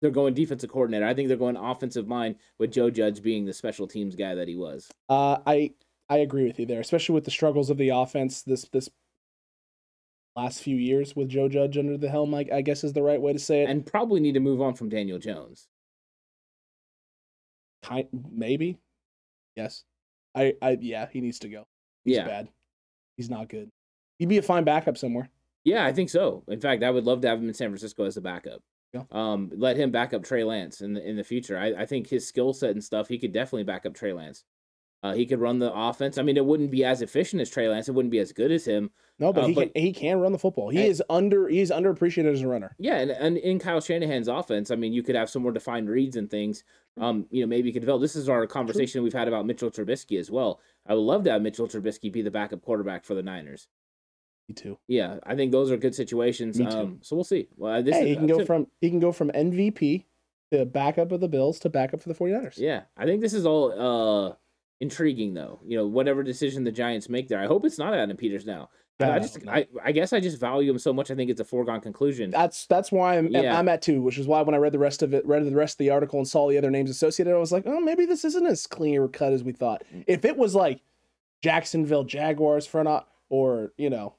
[0.00, 1.06] they're going defensive coordinator.
[1.06, 4.48] I think they're going offensive mind with Joe Judge being the special teams guy that
[4.48, 4.88] he was.
[5.08, 5.72] Uh, I
[6.08, 8.88] I agree with you there, especially with the struggles of the offense this this
[10.36, 12.34] last few years with Joe Judge under the helm.
[12.34, 13.70] I, I guess is the right way to say it.
[13.70, 15.68] and probably need to move on from Daniel Jones.
[17.82, 18.78] kind maybe,
[19.56, 19.84] yes.
[20.34, 21.66] I I yeah, he needs to go.
[22.04, 22.48] He's yeah, bad.
[23.16, 23.70] He's not good.
[24.18, 25.28] He'd be a fine backup somewhere.
[25.64, 26.44] yeah, I think so.
[26.48, 28.62] In fact, I would love to have him in San Francisco as a backup.
[28.92, 29.02] Yeah.
[29.10, 31.58] Um, let him back up Trey Lance in the in the future.
[31.58, 34.44] I, I think his skill set and stuff, he could definitely back up Trey Lance.
[35.02, 36.16] Uh, he could run the offense.
[36.16, 37.88] I mean, it wouldn't be as efficient as Trey Lance.
[37.88, 38.90] It wouldn't be as good as him.
[39.20, 40.70] No, but Uh, he but- can, he can run the football.
[40.70, 42.74] He And- is under he's underappreciated as a runner.
[42.78, 45.88] Yeah, and, and in Kyle Shanahan's offense, I mean, you could have some more defined
[45.88, 46.64] reads and things.
[46.96, 48.02] Um, you know, maybe you could develop.
[48.02, 50.60] This is our conversation we've had about Mitchell Trubisky as well.
[50.86, 53.68] I would love to have Mitchell Trubisky be the backup quarterback for the Niners.
[54.48, 54.78] Me too.
[54.88, 56.58] Yeah, I think those are good situations.
[56.58, 56.76] Me too.
[56.76, 57.48] Um, so we'll see.
[57.56, 60.04] Well, this hey, is, he can go to- from he can go from MVP
[60.52, 62.58] to backup of the Bills to backup for the 49ers.
[62.58, 64.34] Yeah, I think this is all uh
[64.80, 65.60] intriguing though.
[65.64, 68.68] You know, whatever decision the Giants make there, I hope it's not Adam Peters now.
[69.00, 69.38] I- I I just.
[69.48, 71.10] I, I guess I just value him so much.
[71.10, 72.30] I think it's a foregone conclusion.
[72.30, 73.58] That's that's why I'm Yeah.
[73.58, 75.50] I'm at two, which is why when I read the rest of it, read the
[75.56, 78.06] rest of the article and saw the other names associated, I was like, oh, maybe
[78.06, 79.82] this isn't as clear cut as we thought.
[79.92, 80.04] Mm.
[80.06, 80.80] If it was like
[81.42, 84.14] Jacksonville Jaguars front o- or you know,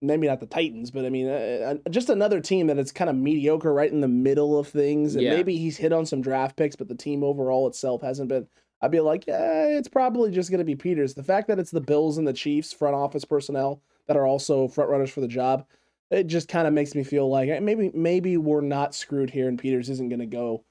[0.00, 3.10] maybe not the Titans, but I mean, uh, uh, just another team that is kind
[3.10, 5.34] of mediocre, right in the middle of things, and Yeah.
[5.34, 8.46] maybe he's hit on some draft picks, but the team overall itself hasn't been.
[8.80, 11.14] I'd be like, yeah, it's probably just going to be Peters.
[11.14, 14.68] The fact that it's the Bills and the Chiefs front office personnel that are also
[14.68, 15.66] front runners for the job,
[16.10, 19.58] it just kind of makes me feel like maybe maybe we're not screwed here, and
[19.58, 20.64] Peters isn't going to go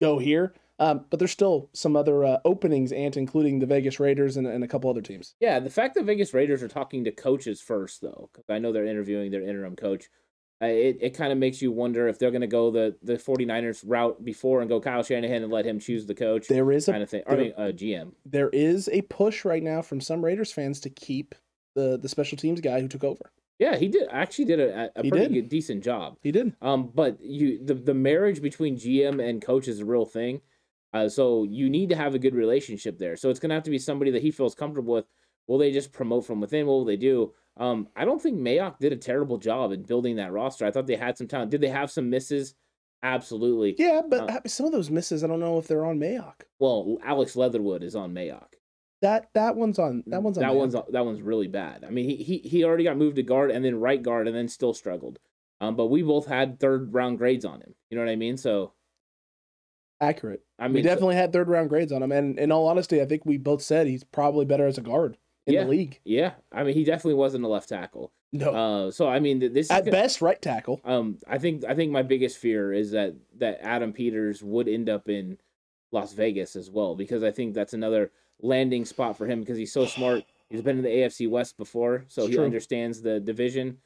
[0.00, 0.54] go here.
[0.78, 4.62] Um, but there's still some other uh, openings, and including the Vegas Raiders and, and
[4.62, 5.34] a couple other teams.
[5.40, 8.72] Yeah, the fact that Vegas Raiders are talking to coaches first, though, because I know
[8.72, 10.10] they're interviewing their interim coach,
[10.62, 13.14] uh, it, it kind of makes you wonder if they're going to go the, the
[13.14, 16.86] 49ers route before and go Kyle Shanahan and let him choose the coach There is
[16.86, 17.22] kind a of thing.
[17.26, 18.12] I mean, uh, GM.
[18.24, 21.34] there is a push right now from some Raiders fans to keep
[21.74, 23.30] the the special teams guy who took over.
[23.58, 25.32] Yeah, he did actually did a, a pretty did.
[25.32, 26.16] good, decent job.
[26.22, 26.54] He did.
[26.62, 30.40] Um, but you the the marriage between GM and coach is a real thing.
[30.94, 33.16] Uh, so you need to have a good relationship there.
[33.16, 35.04] So it's gonna have to be somebody that he feels comfortable with.
[35.46, 36.66] Will they just promote from within?
[36.66, 37.32] What will they do?
[37.58, 40.66] Um, I don't think Mayock did a terrible job in building that roster.
[40.66, 41.50] I thought they had some talent.
[41.50, 42.54] Did they have some misses?
[43.02, 43.74] Absolutely.
[43.78, 46.42] Yeah, but Uh, some of those misses, I don't know if they're on Mayock.
[46.58, 48.54] Well, Alex Leatherwood is on Mayock.
[49.02, 50.56] That that one's on that one's on that Mayock.
[50.56, 51.84] one's that one's really bad.
[51.84, 54.34] I mean, he, he he already got moved to guard and then right guard and
[54.36, 55.18] then still struggled.
[55.60, 57.74] Um, but we both had third round grades on him.
[57.90, 58.36] You know what I mean?
[58.38, 58.72] So
[60.00, 60.42] accurate.
[60.58, 63.00] I we mean, so- definitely had third round grades on him, and in all honesty,
[63.00, 65.64] I think we both said he's probably better as a guard in Yeah.
[65.64, 66.00] the league.
[66.04, 68.12] Yeah, I mean, he definitely wasn't a left tackle.
[68.32, 70.80] No, Uh, so I mean, this is at gonna- best, right tackle.
[70.84, 74.88] um, I think I think my biggest fear is that that Adam Peters would end
[74.88, 75.38] up in
[75.92, 79.72] Las Vegas as well because I think that's another landing spot for him because he's
[79.72, 80.24] so smart.
[80.50, 82.44] He's been in the AFC West before, so It's he true.
[82.44, 83.78] understands the division.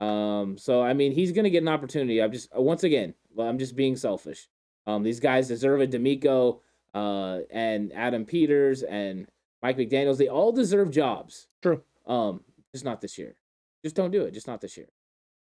[0.00, 2.20] Um, so I mean, he's gonna get an opportunity.
[2.22, 4.48] I'm just once again, I'm just being selfish.
[4.86, 5.90] Um, these guys deserve it.
[5.90, 6.60] DeMeco,
[6.94, 9.26] uh, and Adam Peters and
[9.64, 11.48] Mike McDaniel's, they all deserve jobs.
[11.62, 11.82] True.
[12.06, 12.42] Um,
[12.74, 13.34] just not this year.
[13.82, 14.34] Just don't do it.
[14.34, 14.86] Just not this year.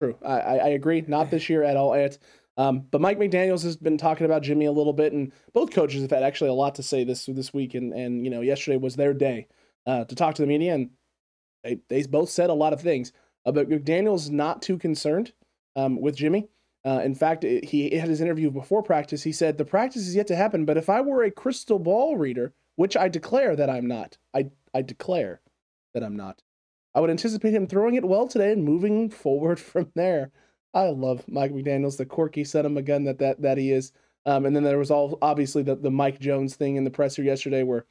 [0.01, 0.17] True.
[0.25, 1.05] I, I agree.
[1.07, 1.95] Not this year at all.
[1.95, 2.19] Ant.
[2.57, 6.03] Um, but Mike McDaniel's has been talking about Jimmy a little bit, and both coaches
[6.03, 7.75] have had actually a lot to say this this week.
[7.75, 9.49] And and you know, yesterday was their day
[9.87, 10.91] uh, to talk to the media, and
[11.65, 13.13] they they both said a lot of things.
[13.45, 15.33] Uh, but McDaniel's not too concerned
[15.75, 16.47] um, with Jimmy.
[16.87, 19.25] Uh, in fact, it- he had his interview before practice.
[19.25, 22.17] He said, "The practice is yet to happen, but if I were a crystal ball
[22.17, 25.41] reader, which I declare that I'm not, I I declare
[25.93, 26.43] that I'm not."
[26.95, 30.31] I would anticipate him throwing it well today and moving forward from there.
[30.73, 33.93] I love Mike McDaniel's, the quirky son of a gun that that, that he is.
[34.27, 37.23] Um, and then there was all obviously the, the Mike Jones thing in the presser
[37.23, 37.85] yesterday where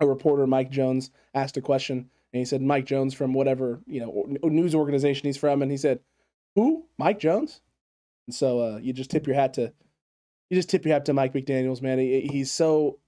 [0.00, 4.00] a reporter, Mike Jones, asked a question and he said, Mike Jones from whatever, you
[4.00, 5.62] know, news organization he's from.
[5.62, 6.00] And he said,
[6.54, 6.86] Who?
[6.98, 7.62] Mike Jones?
[8.26, 9.72] And so uh, you just tip your hat to
[10.50, 11.98] you just tip your hat to Mike McDaniels, man.
[11.98, 12.98] He, he's so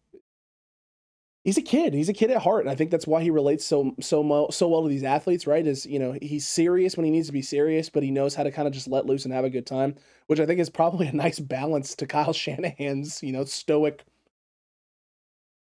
[1.47, 1.95] he's a kid.
[1.95, 4.51] He's a kid at heart, and I think that's why he relates so so mo-
[4.51, 5.47] so well to these athletes.
[5.47, 5.67] Right?
[5.67, 8.43] Is you know he's serious when he needs to be serious, but he knows how
[8.43, 9.95] to kind of just let loose and have a good time,
[10.27, 14.05] which I think is probably a nice balance to Kyle Shanahan's you know stoic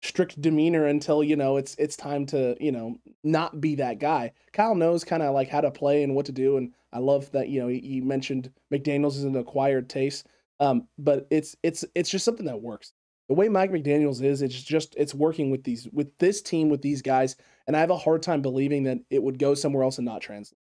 [0.02, 4.32] strict demeanor until you know it's it's time to you know not be that guy.
[4.52, 7.30] Kyle knows kind of like how to play and what to do, and I love
[7.32, 10.26] that you know he, he mentioned McDaniel's is an acquired taste,
[10.60, 12.92] um, but it's it's it's just something that works.
[13.28, 16.82] The way Mike McDaniel's is, it's just it's working with these with this team with
[16.82, 19.98] these guys, and I have a hard time believing that it would go somewhere else
[19.98, 20.58] and not translate.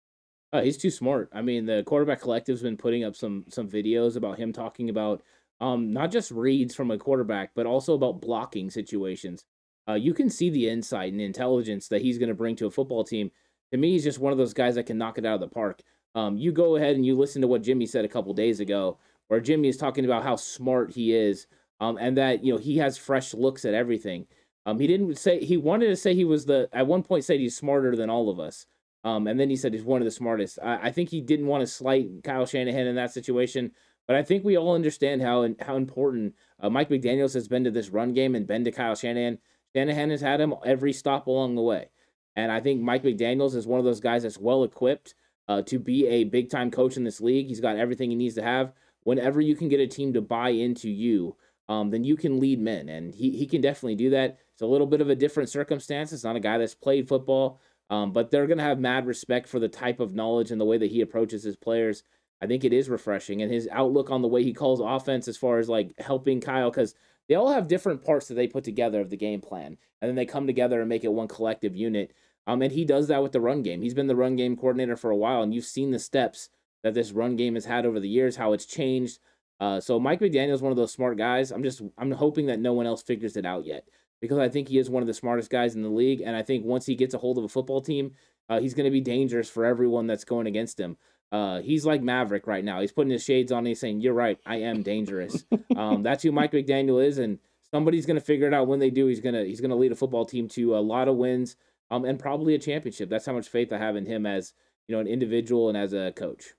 [0.52, 1.30] Uh, he's too smart.
[1.32, 5.22] I mean, the quarterback collective's been putting up some some videos about him talking about
[5.60, 9.44] um, not just reads from a quarterback, but also about blocking situations.
[9.88, 12.70] Uh, you can see the insight and intelligence that he's going to bring to a
[12.70, 13.30] football team.
[13.72, 15.48] To me, he's just one of those guys that can knock it out of the
[15.48, 15.82] park.
[16.14, 18.98] Um, you go ahead and you listen to what Jimmy said a couple days ago,
[19.28, 21.46] where Jimmy is talking about how smart he is,
[21.82, 24.26] um, and that you know he has fresh looks at everything.
[24.64, 27.40] Um, he didn't say he wanted to say he was the at one point said
[27.40, 28.66] he's smarter than all of us.
[29.04, 30.60] Um, and then he said he's one of the smartest.
[30.62, 33.72] I, I think he didn't want to slight Kyle Shanahan in that situation.
[34.06, 37.70] But I think we all understand how how important uh, Mike McDaniel's has been to
[37.72, 39.38] this run game and been to Kyle Shanahan.
[39.74, 41.88] Shanahan has had him every stop along the way,
[42.36, 45.14] and I think Mike McDaniel's is one of those guys that's well equipped
[45.48, 47.48] uh, to be a big time coach in this league.
[47.48, 48.72] He's got everything he needs to have.
[49.02, 51.36] Whenever you can get a team to buy into you,
[51.68, 54.38] um, then you can lead men, and he he can definitely do that.
[54.52, 56.12] It's a little bit of a different circumstance.
[56.12, 59.58] It's not a guy that's played football, um, but they're gonna have mad respect for
[59.58, 62.02] the type of knowledge and the way that he approaches his players.
[62.40, 65.36] I think it is refreshing, and his outlook on the way he calls offense, as
[65.36, 66.94] far as like helping Kyle, because
[67.28, 70.16] they all have different parts that they put together of the game plan, and then
[70.16, 72.12] they come together and make it one collective unit.
[72.46, 73.82] Um, and he does that with the run game.
[73.82, 76.48] He's been the run game coordinator for a while, and you've seen the steps
[76.82, 79.20] that this run game has had over the years, how it's changed.
[79.62, 81.52] Uh, so Mike McDaniel is one of those smart guys.
[81.52, 83.86] I'm just I'm hoping that no one else figures it out yet
[84.20, 86.42] because I think he is one of the smartest guys in the league, and I
[86.42, 88.14] think once he gets a hold of a football team,
[88.48, 90.96] uh, he's going to be dangerous for everyone that's going against him.
[91.30, 92.80] Uh, he's like Maverick right now.
[92.80, 93.58] He's putting his shades on.
[93.58, 94.36] And he's saying, "You're right.
[94.44, 95.44] I am dangerous."
[95.76, 97.38] um, that's who Mike McDaniel is, and
[97.70, 98.66] somebody's going to figure it out.
[98.66, 101.14] When they do, he's gonna he's gonna lead a football team to a lot of
[101.14, 101.54] wins,
[101.88, 103.08] um, and probably a championship.
[103.08, 104.54] That's how much faith I have in him as
[104.88, 106.54] you know an individual and as a coach.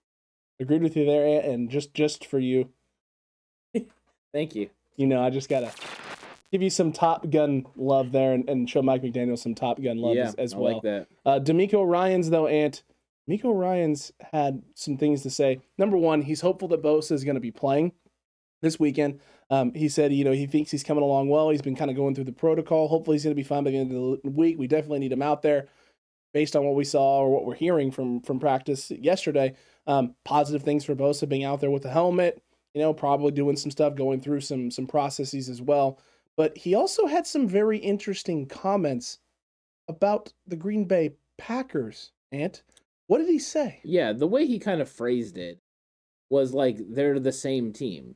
[0.57, 2.69] Agreed with you there, and just just for you.
[4.33, 4.69] Thank you.
[4.97, 5.71] You know, I just gotta
[6.51, 9.97] give you some Top Gun love there, and, and show Mike McDaniel some Top Gun
[9.97, 10.73] love yeah, as, as I well.
[10.73, 11.07] like that.
[11.25, 12.83] Uh, DeMeco Ryan's though, Ant.
[13.29, 15.61] DeMeco Ryan's had some things to say.
[15.77, 17.93] Number one, he's hopeful that Bosa is going to be playing
[18.61, 19.19] this weekend.
[19.49, 21.49] Um, he said, you know, he thinks he's coming along well.
[21.49, 22.87] He's been kind of going through the protocol.
[22.87, 24.57] Hopefully, he's going to be fine by the end of the week.
[24.57, 25.67] We definitely need him out there,
[26.33, 29.55] based on what we saw or what we're hearing from from practice yesterday.
[29.85, 32.41] Um, positive things for Bosa being out there with the helmet.
[32.73, 35.99] You know, probably doing some stuff, going through some some processes as well.
[36.35, 39.19] But he also had some very interesting comments
[39.87, 42.11] about the Green Bay Packers.
[42.31, 42.63] Ant,
[43.07, 43.79] what did he say?
[43.83, 45.59] Yeah, the way he kind of phrased it
[46.29, 48.15] was like they're the same team.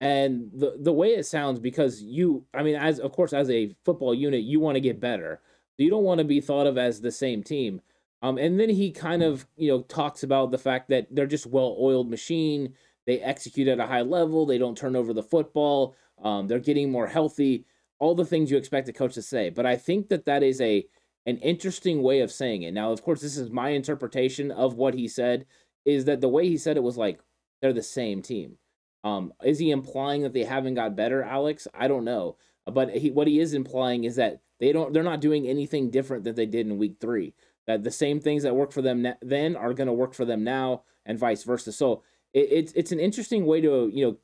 [0.00, 3.74] And the the way it sounds because you I mean as of course as a
[3.84, 5.40] football unit you want to get better.
[5.78, 7.80] You don't want to be thought of as the same team.
[8.22, 11.46] Um and then he kind of, you know, talks about the fact that they're just
[11.46, 12.74] well-oiled machine.
[13.10, 16.92] They execute at a high level, they don't turn over the football, um they're getting
[16.92, 17.64] more healthy,
[17.98, 19.50] all the things you expect a coach to say.
[19.50, 20.86] But I think that that is a
[21.26, 22.72] an interesting way of saying it.
[22.72, 25.44] Now, of course, this is my interpretation of what he said.
[25.84, 27.18] Is that the way he said it was like
[27.60, 28.58] they're the same team?
[29.02, 31.66] Um, is he implying that they haven't got better, Alex?
[31.74, 34.92] I don't know, but he, what he is implying is that they don't.
[34.92, 37.34] They're not doing anything different than they did in week three.
[37.66, 40.44] That the same things that work for them then are going to work for them
[40.44, 41.72] now, and vice versa.
[41.72, 44.16] So it, it's it's an interesting way to you know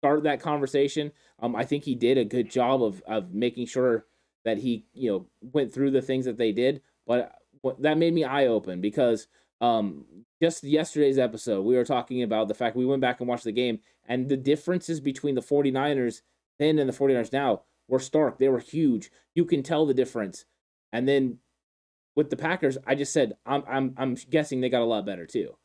[0.00, 1.12] start that conversation.
[1.40, 4.06] Um, I think he did a good job of of making sure
[4.44, 7.40] that he you know went through the things that they did but
[7.80, 9.26] that made me eye open because
[9.60, 10.04] um
[10.40, 13.52] just yesterday's episode we were talking about the fact we went back and watched the
[13.52, 16.22] game and the differences between the 49ers
[16.58, 18.38] then and the 49ers now were stark.
[18.38, 19.10] They were huge.
[19.34, 20.44] You can tell the difference.
[20.92, 21.38] And then
[22.14, 25.26] with the Packers I just said I'm I'm I'm guessing they got a lot better
[25.26, 25.56] too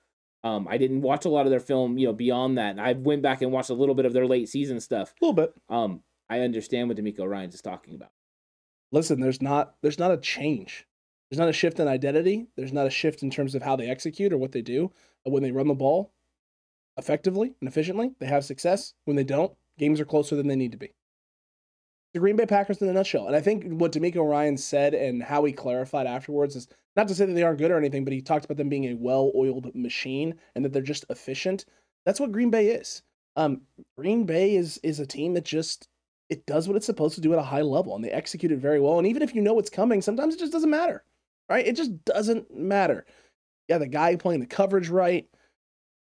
[0.46, 2.80] um, I didn't watch a lot of their film, you know, beyond that.
[2.80, 5.14] I went back and watched a little bit of their late season stuff.
[5.22, 5.54] A little bit.
[5.68, 8.12] Um, I understand what DeMeco Ryan's is talking about
[8.96, 10.88] listen, there's not there's not a change.
[11.30, 12.48] There's not a shift in identity.
[12.56, 14.92] There's not a shift in terms of how they execute or what they do.
[15.24, 16.14] When they run the ball
[16.98, 18.94] effectively and efficiently, they have success.
[19.06, 20.94] When they don't, games are closer than they need to be.
[22.16, 23.28] The Green Bay Packers in a nutshell.
[23.28, 27.14] And I think what DeMeco Ryan said and how he clarified afterwards is not to
[27.14, 29.76] say that they aren't good or anything, but he talked about them being a well-oiled
[29.76, 31.66] machine and that they're just efficient.
[32.06, 33.02] That's what Green Bay is.
[33.36, 33.64] Um,
[33.98, 35.90] Green Bay is is a team that just
[36.30, 38.60] it does what it's supposed to do at a high level and they execute it
[38.60, 38.98] very well.
[38.98, 41.04] And even if you know what's coming, sometimes it just doesn't matter,
[41.50, 41.68] right?
[41.68, 43.06] It just doesn't matter.
[43.68, 45.28] Yeah, the guy playing the coverage right,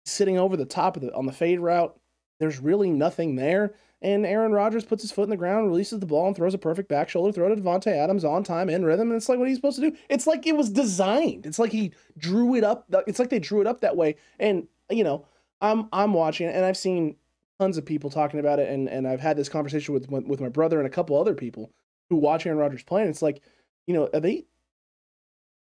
[0.05, 1.97] sitting over the top of the on the fade route,
[2.41, 3.75] there's really nothing there.
[4.03, 6.57] And Aaron Rodgers puts his foot in the ground, releases the ball, and throws a
[6.57, 9.09] perfect back shoulder throw to Davante Adams on time in rhythm.
[9.09, 9.97] And it's like what he's supposed to do.
[10.09, 11.45] It's like it was designed.
[11.45, 12.91] It's like he drew it up.
[13.05, 14.15] It's like they drew it up that way.
[14.39, 15.25] And you know,
[15.61, 17.15] I'm I'm watching it, and I've seen
[17.59, 20.49] tons of people talking about it, and and I've had this conversation with with my
[20.49, 21.71] brother and a couple other people
[22.09, 23.01] who watch Aaron Rodgers play.
[23.01, 23.41] And it's like,
[23.85, 24.45] you know, are they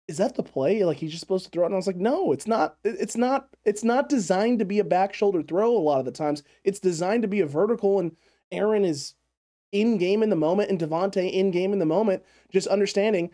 [0.07, 0.83] is that the play?
[0.83, 1.67] Like he's just supposed to throw it?
[1.67, 2.77] And I was like, no, it's not.
[2.83, 3.49] It's not.
[3.63, 5.75] It's not designed to be a back shoulder throw.
[5.75, 7.99] A lot of the times, it's designed to be a vertical.
[7.99, 8.15] And
[8.51, 9.15] Aaron is
[9.71, 12.23] in game in the moment, and Davante in game in the moment.
[12.51, 13.31] Just understanding,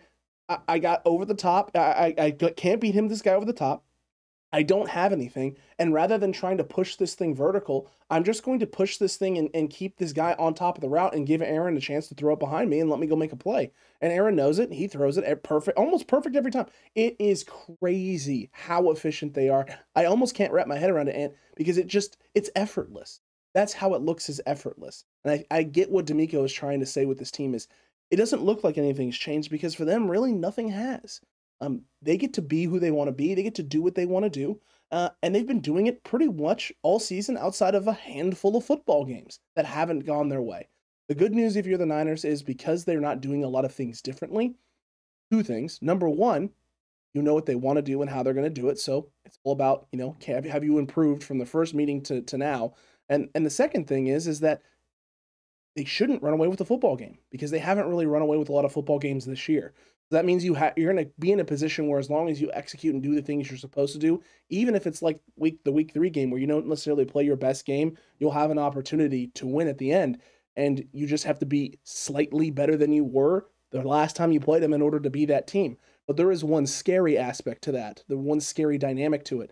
[0.48, 1.70] I, I got over the top.
[1.74, 3.08] I, I I can't beat him.
[3.08, 3.84] This guy over the top.
[4.52, 5.56] I don't have anything.
[5.78, 9.16] And rather than trying to push this thing vertical, I'm just going to push this
[9.16, 11.80] thing and, and keep this guy on top of the route and give Aaron a
[11.80, 13.72] chance to throw it behind me and let me go make a play.
[14.02, 14.70] And Aaron knows it.
[14.70, 16.66] He throws it at perfect, almost perfect every time.
[16.94, 19.66] It is crazy how efficient they are.
[19.96, 23.20] I almost can't wrap my head around it, and because it just it's effortless.
[23.54, 25.04] That's how it looks as effortless.
[25.24, 27.68] And I, I get what DeMeco is trying to say with this team is
[28.10, 31.20] it doesn't look like anything's changed because for them, really nothing has.
[31.60, 33.34] Um, they get to be who they want to be.
[33.34, 34.60] They get to do what they want to do.
[34.90, 38.64] Uh, and they've been doing it pretty much all season outside of a handful of
[38.64, 40.68] football games that haven't gone their way.
[41.08, 43.72] The good news, if you're the Niners, is because they're not doing a lot of
[43.72, 44.54] things differently,
[45.30, 45.78] two things.
[45.80, 46.50] Number one,
[47.14, 48.78] you know what they want to do and how they're going to do it.
[48.78, 52.38] So it's all about, you know, have you improved from the first meeting to, to
[52.38, 52.74] now?
[53.12, 54.62] And and the second thing is, is that
[55.76, 58.48] they shouldn't run away with the football game because they haven't really run away with
[58.48, 59.72] a lot of football games this year
[60.12, 62.40] that means you have you're going to be in a position where as long as
[62.40, 65.64] you execute and do the things you're supposed to do, even if it's like week
[65.64, 68.58] the week three game where you don't necessarily play your best game, you'll have an
[68.58, 70.20] opportunity to win at the end,
[70.56, 74.40] and you just have to be slightly better than you were the last time you
[74.40, 75.78] played them in order to be that team.
[76.06, 79.50] But there is one scary aspect to that, the one scary dynamic to it.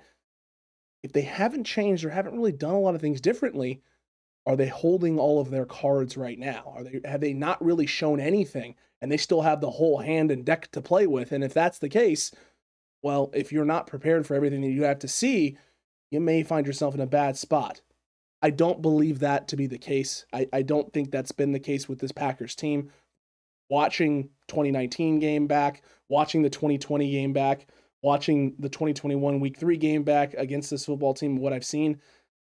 [1.02, 3.82] If they haven't changed or haven't really done a lot of things differently,
[4.46, 6.72] are they holding all of their cards right now?
[6.76, 8.74] Are they have they not really shown anything?
[9.00, 11.32] and they still have the whole hand and deck to play with.
[11.32, 12.32] And if that's the case,
[13.02, 15.56] well, if you're not prepared for everything that you have to see,
[16.10, 17.80] you may find yourself in a bad spot.
[18.42, 20.24] I don't believe that to be the case.
[20.32, 22.90] I, I don't think that's been the case with this Packers team.
[23.68, 27.66] Watching 2019 game back, watching the 2020 game back,
[28.02, 32.00] watching the 2021 week three game back against this football team, what I've seen,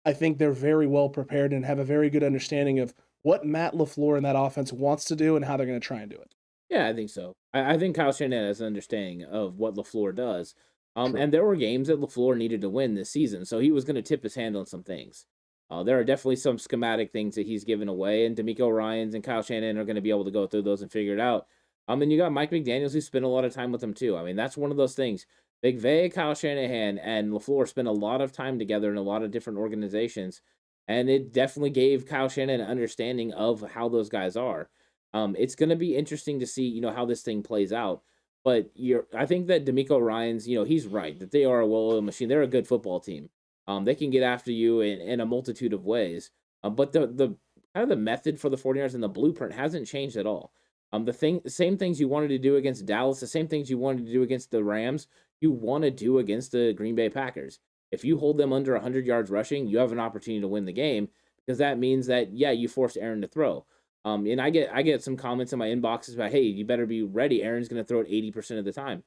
[0.06, 3.74] I think they're very well prepared and have a very good understanding of what Matt
[3.74, 6.18] LaFleur and that offense wants to do and how they're going to try and do
[6.18, 6.34] it.
[6.70, 7.34] Yeah, I think so.
[7.54, 10.56] I, I think Kyle Shanahan has an understanding of what LaFleur does.
[10.96, 13.86] Um, and there were games that LaFleur needed to win this season, so he was
[13.86, 15.26] going to tip his hand on some things.
[15.70, 19.24] Uh, there are definitely some schematic things that he's given away, and DeMeco Ryans and
[19.24, 21.46] Kyle Shanahan are going to be able to go through those and figure it out.
[21.90, 24.16] Um, and you got Mike McDaniels who spent a lot of time with him too.
[24.16, 25.26] I mean, that's one of those things.
[25.66, 29.32] McVay, Kyle Shanahan, and LaFleur spent a lot of time together in a lot of
[29.32, 30.42] different organizations,
[30.88, 34.70] and it definitely gave Kyle Shanahan an understanding of how those guys are.
[35.14, 38.04] Um, it's going to be interesting to see, you know, how this thing plays out.
[38.46, 41.68] But you're, I think that DeMeco Ryans, you know, he's right that they are a
[41.68, 42.30] well-oiled machine.
[42.30, 43.30] They're a good football team.
[43.68, 46.30] Um, they can get after you in, in a multitude of ways.
[46.64, 47.36] Um, but the the
[47.74, 50.52] kind of the method for the 49ers and the blueprint hasn't changed at all.
[50.92, 53.70] Um, the thing, the same things you wanted to do against Dallas, the same things
[53.70, 55.08] you wanted to do against the Rams,
[55.40, 57.60] you want to do against the Green Bay Packers.
[57.92, 60.74] If you hold them under 100 yards rushing, you have an opportunity to win the
[60.74, 61.10] game
[61.46, 63.66] because that means that yeah, you forced Aaron to throw.
[64.06, 66.86] Um, and I get I get some comments in my inboxes about, hey, you better
[66.86, 67.44] be ready.
[67.44, 69.04] Aaron's going to throw it 80% of the time.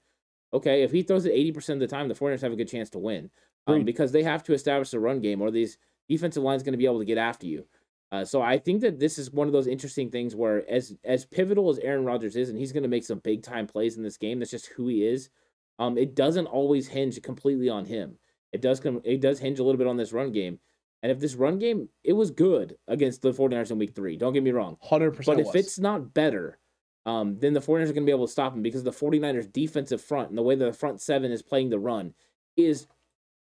[0.54, 2.90] Okay, if he throws it 80% of the time, the 49ers have a good chance
[2.90, 3.30] to win
[3.66, 5.78] um, because they have to establish a run game or these
[6.08, 7.66] defensive lines going to be able to get after you.
[8.12, 11.24] Uh, so I think that this is one of those interesting things where as as
[11.24, 14.02] pivotal as Aaron Rodgers is, and he's going to make some big time plays in
[14.02, 14.38] this game.
[14.38, 15.30] That's just who he is.
[15.78, 18.18] Um, it doesn't always hinge completely on him.
[18.52, 19.00] It does come.
[19.02, 20.58] It does hinge a little bit on this run game.
[21.02, 24.16] And if this run game, it was good against the 49ers in week three.
[24.16, 24.76] Don't get me wrong.
[24.88, 25.24] 100%.
[25.26, 25.56] But if was.
[25.56, 26.60] it's not better,
[27.06, 29.52] um, then the 49ers are going to be able to stop him because the 49ers
[29.52, 32.14] defensive front and the way that the front seven is playing the run
[32.56, 32.86] is,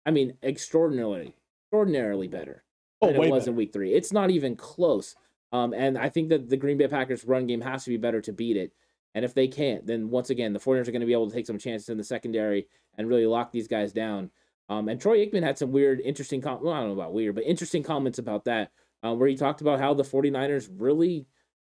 [0.06, 1.36] I mean, extraordinarily,
[1.66, 2.64] extraordinarily better
[3.02, 3.52] oh, than it was better.
[3.52, 3.94] in week three.
[3.94, 5.16] It's not even close.
[5.52, 8.22] Um, and I think that the Green Bay Packers run game has to be better
[8.22, 8.72] to beat it.
[9.14, 11.36] And if they can't, then once again, the 49ers are going to be able to
[11.36, 14.32] take some chances in the secondary and really lock these guys down.
[14.70, 17.36] Um, and Troy Aikman had some weird, interesting, com- well, I don't know about weird,
[17.36, 18.72] but interesting comments about that,
[19.04, 21.26] uh, where he talked about how the 49ers really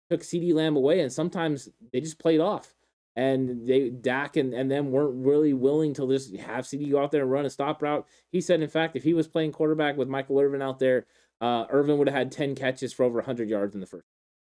[0.09, 2.73] took CeeDee Lamb away, and sometimes they just played off.
[3.17, 7.11] And they Dak and, and them weren't really willing to just have CeeDee go out
[7.11, 8.05] there and run a stop route.
[8.29, 11.05] He said, in fact, if he was playing quarterback with Michael Irvin out there,
[11.41, 14.07] uh, Irvin would have had 10 catches for over 100 yards in the first.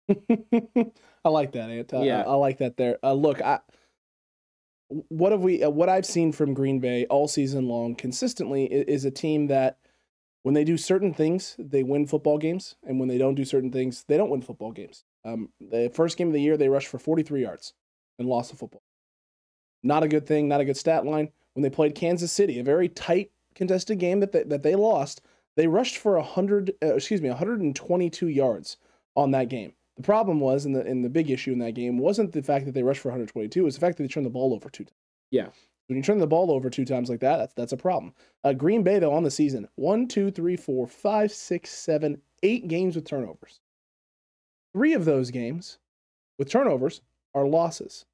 [1.24, 1.92] I like that, Ant.
[2.04, 2.22] Yeah.
[2.22, 2.98] I, I like that there.
[3.02, 3.60] Uh, look, I
[4.88, 8.84] what have we uh, what I've seen from Green Bay all season long consistently is,
[8.86, 9.78] is, a team that
[10.42, 13.70] when they do certain things, they win football games, and when they don't do certain
[13.70, 15.04] things, they don't win football games.
[15.24, 17.74] Um, the first game of the year, they rushed for 43 yards
[18.18, 18.82] and lost the football.
[19.82, 21.30] Not a good thing, not a good stat line.
[21.52, 25.20] When they played Kansas City, a very tight contested game that they, that they lost,
[25.58, 28.76] they rushed for 100, uh, excuse me, 122 yards
[29.16, 29.72] on that game.
[29.96, 32.64] The problem was, and the and the big issue in that game wasn't the fact
[32.64, 34.70] that they rushed for 122, it was the fact that they turned the ball over
[34.70, 34.94] two times.
[35.32, 35.48] Yeah.
[35.88, 38.14] When you turn the ball over two times like that, that's that's a problem.
[38.44, 42.68] Uh, Green Bay though on the season, one, two, three, four, five, six, seven, eight
[42.68, 43.58] games with turnovers.
[44.72, 45.78] Three of those games
[46.38, 47.00] with turnovers
[47.34, 48.06] are losses,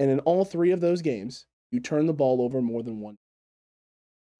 [0.00, 3.18] and in all three of those games, you turn the ball over more than one.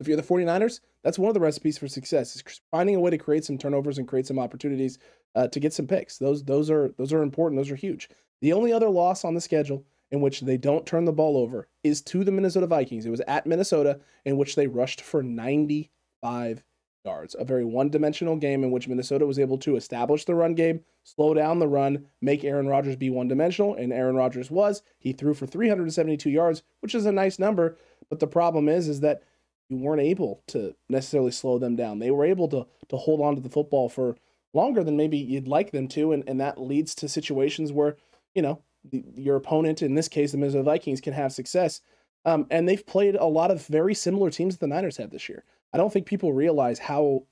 [0.01, 3.11] If you're the 49ers, that's one of the recipes for success is finding a way
[3.11, 4.99] to create some turnovers and create some opportunities
[5.35, 6.19] uh, to get some picks.
[6.19, 7.61] Those those are those are important.
[7.61, 8.09] Those are huge.
[8.41, 11.69] The only other loss on the schedule in which they don't turn the ball over
[11.85, 13.07] is to the Minnesota Vikings.
[13.07, 16.65] It was at Minnesota in which they rushed for 95
[17.05, 17.37] yards.
[17.39, 21.33] A very one-dimensional game in which Minnesota was able to establish the run game, slow
[21.33, 24.83] down the run, make Aaron Rodgers be one-dimensional, and Aaron Rodgers was.
[24.99, 27.79] He threw for 372 yards, which is a nice number,
[28.09, 29.23] but the problem is is that
[29.71, 32.01] you weren't able to necessarily slow them down.
[32.01, 34.17] They were able to to hold on to the football for
[34.53, 37.97] longer than maybe you'd like them to, and, and that leads to situations where,
[38.35, 41.81] you know, the, your opponent, in this case, the Minnesota Vikings, can have success.
[42.25, 45.29] Um, and they've played a lot of very similar teams that the Niners have this
[45.29, 45.45] year.
[45.73, 47.27] I don't think people realize how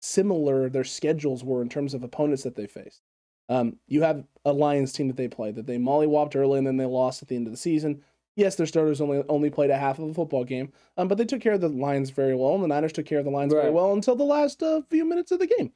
[0.00, 3.02] similar their schedules were in terms of opponents that they faced.
[3.50, 6.76] Um, you have a Lions team that they played that they mollywopped early and then
[6.76, 8.02] they lost at the end of the season.
[8.38, 11.24] Yes, their starters only only played a half of a football game, um, but they
[11.24, 13.52] took care of the Lions very well, and the Niners took care of the Lions
[13.52, 15.72] very well until the last uh, few minutes of the game.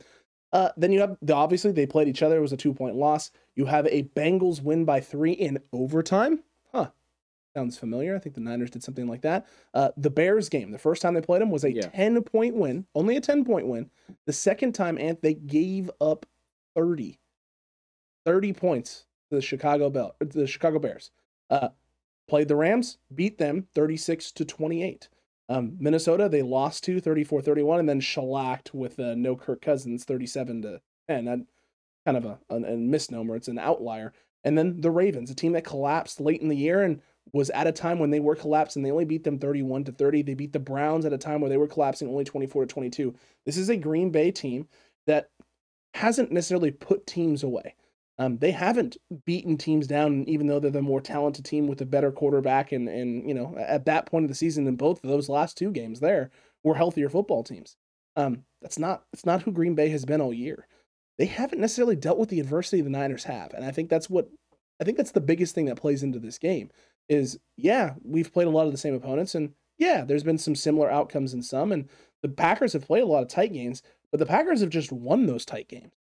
[0.52, 2.36] Uh, then you have the obviously they played each other.
[2.36, 3.32] It was a two point loss.
[3.56, 6.44] You have a Bengals win by three in overtime.
[6.72, 6.90] Huh.
[7.56, 8.14] Sounds familiar.
[8.14, 9.48] I think the Niners did something like that.
[9.74, 11.88] Uh, the Bears game, the first time they played them was a Yeah.
[11.88, 13.90] 10 point win, only a 10 point win.
[14.26, 16.26] The second time, and they gave up
[16.76, 17.18] 30.
[18.24, 21.10] 30 points to the Chicago Bell, the Chicago Bears.
[21.50, 21.70] Uh,
[22.28, 25.08] played the Rams, beat them 36 to 28.
[25.48, 30.04] Um, Minnesota, they lost to 34 31 and then shellacked with uh, no Kirk Cousins
[30.04, 31.24] 37 to 10.
[31.26, 31.40] That
[32.06, 33.36] kind of a, a, a misnomer.
[33.36, 34.12] It's an outlier.
[34.44, 37.00] And then the Ravens, a team that collapsed late in the year and
[37.32, 38.82] was at a time when they were collapsing.
[38.82, 40.22] They only beat them 31 to 30.
[40.22, 43.14] They beat the Browns at a time where they were collapsing only 24 to 22.
[43.46, 44.66] This is a Green Bay team
[45.06, 45.30] that
[45.94, 47.74] hasn't necessarily put teams away.
[48.22, 51.86] Um, they haven't beaten teams down, even though they're the more talented team with a
[51.86, 52.70] better quarterback.
[52.70, 55.58] And, and you know, at that point of the season, in both of those last
[55.58, 56.30] two games, there
[56.62, 57.76] were healthier football teams.
[58.14, 60.68] Um, that's not that's not who Green Bay has been all year.
[61.18, 64.28] They haven't necessarily dealt with the adversity the Niners have, and I think that's what
[64.80, 66.70] I think that's the biggest thing that plays into this game.
[67.08, 70.54] Is yeah, we've played a lot of the same opponents, and yeah, there's been some
[70.54, 71.88] similar outcomes in some, and
[72.22, 75.26] the Packers have played a lot of tight games, but the Packers have just won
[75.26, 75.92] those tight games.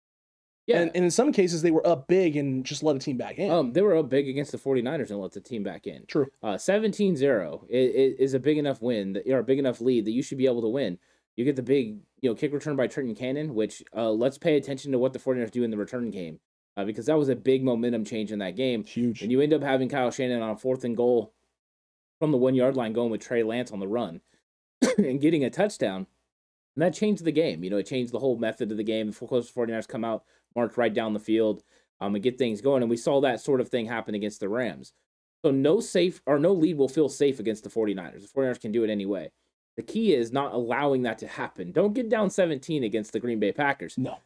[0.66, 0.80] Yeah.
[0.80, 3.38] And, and in some cases, they were up big and just let a team back
[3.38, 3.50] in.
[3.50, 6.04] um, they were up big against the 49ers and let the team back in.
[6.06, 6.28] True.
[6.42, 10.04] Uh, 17-0 i- i- is a big enough win that, or a big enough lead
[10.04, 10.98] that you should be able to win.
[11.36, 14.56] You get the big, you know, kick return by Trenton Cannon, which uh, let's pay
[14.56, 16.38] attention to what the 49ers do in the return game
[16.76, 18.84] uh, because that was a big momentum change in that game.
[18.84, 19.22] Huge.
[19.22, 21.32] And you end up having Kyle Shanahan on a fourth and goal
[22.20, 24.20] from the one yard line going with Trey Lance on the run
[24.98, 26.06] and getting a touchdown.
[26.76, 27.64] And that changed the game.
[27.64, 29.10] You know, it changed the whole method of the game.
[29.10, 30.24] The close 49ers come out,
[30.54, 31.62] march right down the field,
[32.00, 32.82] um, and get things going.
[32.82, 34.92] And we saw that sort of thing happen against the Rams.
[35.44, 38.22] So no safe or no lead will feel safe against the 49ers.
[38.22, 39.30] The 49ers can do it anyway.
[39.76, 41.72] The key is not allowing that to happen.
[41.72, 44.18] Don't get down 17 against the Green Bay Packers no.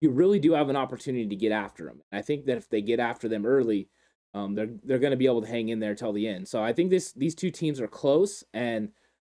[0.00, 2.02] you really do have an opportunity to get after them.
[2.10, 3.88] I think that if they get after them early,
[4.34, 6.46] um, they're they're going to be able to hang in there till the end.
[6.48, 8.90] So I think this these two teams are close, and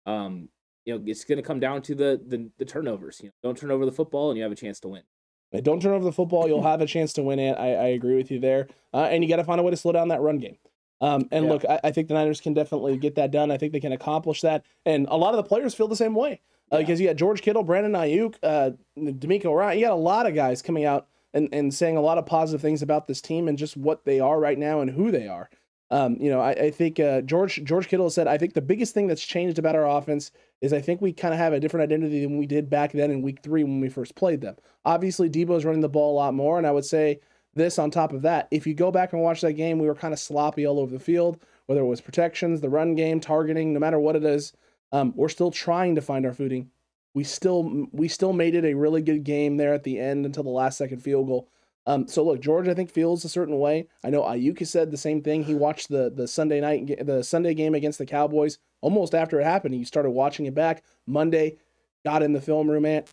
[0.07, 0.49] um,
[0.85, 3.21] you know it's going to come down to the, the the turnovers.
[3.21, 5.03] You know, don't turn over the football, and you have a chance to win.
[5.61, 6.49] Don't turn over the football.
[6.49, 7.53] You'll have a chance to win it.
[7.53, 8.69] I, I agree with you there.
[8.95, 10.57] Uh, and you got to find a way to slow down that run game.
[11.01, 11.51] Um, and Yeah.
[11.53, 13.51] look, I, I think the Niners can definitely get that done.
[13.51, 14.65] I think they can accomplish that.
[14.87, 16.41] And a lot of the players feel the same way.
[16.71, 16.79] Yeah.
[16.79, 19.79] Because you got George Kittle, Brandon Aiyuk, uh, DeMeco Ryan.
[19.79, 22.63] You got a lot of guys coming out and, and saying a lot of positive
[22.63, 25.51] things about this team and just what they are right now and who they are.
[25.93, 28.95] Um, you know, I, I think uh, George George Kittle said, I think the biggest
[28.95, 30.31] thing that's changed about our offense
[30.63, 33.11] is I think we kind of have a different identity than we did back then
[33.11, 34.57] in week three when we first played them.
[34.87, 37.21] Obviously, Deebo's running the ball a lot more, and I would say
[37.55, 38.49] this on top of that.
[38.51, 40.91] If you go back and watch that game, we were kind of sloppy all over
[40.91, 44.55] the field, whether it was protections, the run game, targeting, no matter what it is.
[44.93, 46.71] Um, we're still trying to find our footing.
[47.13, 50.43] We still we still made it a really good game there at the end until
[50.43, 51.51] the last second field goal.
[51.87, 53.89] Um, so look, George, I think feels a certain way.
[54.05, 55.43] I know Aiyuk has said the same thing.
[55.45, 59.45] He watched the the Sunday night the Sunday game against the Cowboys almost after it
[59.45, 59.75] happened.
[59.75, 61.59] He started watching it back Monday.
[62.05, 63.09] got in the film room, Ant.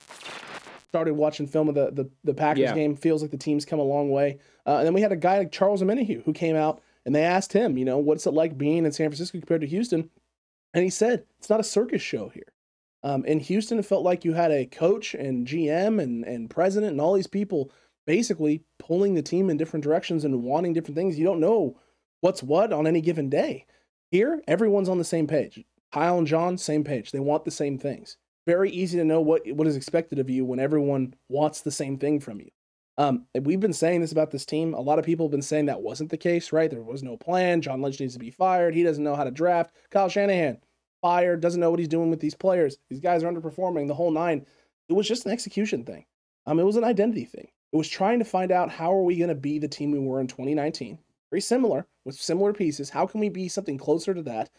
[0.90, 2.74] Started watching film of the the, the Packers Yeah.
[2.76, 2.96] game.
[2.96, 4.40] Feels like the team's come a long way.
[4.66, 7.24] Uh, and then we had a guy like Charles Omenihu who came out and they
[7.24, 10.10] asked him, you know, what's it like being in San Francisco compared to Houston?
[10.74, 12.52] And he said, it's not a circus show here.
[13.02, 16.92] Um, in Houston, it felt like you had a coach and GM and, and president
[16.92, 17.72] and all these people
[18.10, 21.20] basically pulling the team in different directions and wanting different things.
[21.20, 21.78] You don't know
[22.22, 23.68] what's what on any given day.
[24.10, 25.64] Here, everyone's on the same page.
[25.94, 27.12] Kyle and John, same page.
[27.12, 28.18] They want the same things.
[28.48, 32.00] Very easy to know what what is expected of you when everyone wants the same
[32.00, 32.50] thing from you.
[32.98, 34.74] Um, we've been saying this about this team.
[34.74, 36.72] A lot of people have been saying that wasn't the case, right?
[36.72, 37.62] There was no plan.
[37.62, 38.74] John Lynch needs to be fired.
[38.74, 39.76] He doesn't know how to draft.
[39.92, 40.58] Kyle Shanahan
[41.04, 41.42] fired.
[41.42, 42.80] Doesn't know what he's doing with these players.
[42.90, 43.88] These guys are underperforming.
[43.88, 44.48] The whole nine.
[44.90, 46.08] It was just an execution thing.
[46.48, 47.50] Um, it was an identity thing.
[47.72, 50.00] It was trying to find out how are we going to be the team we
[50.00, 50.98] were in 2019.
[51.30, 52.90] Very similar with similar pieces.
[52.90, 54.50] How can we be something closer to that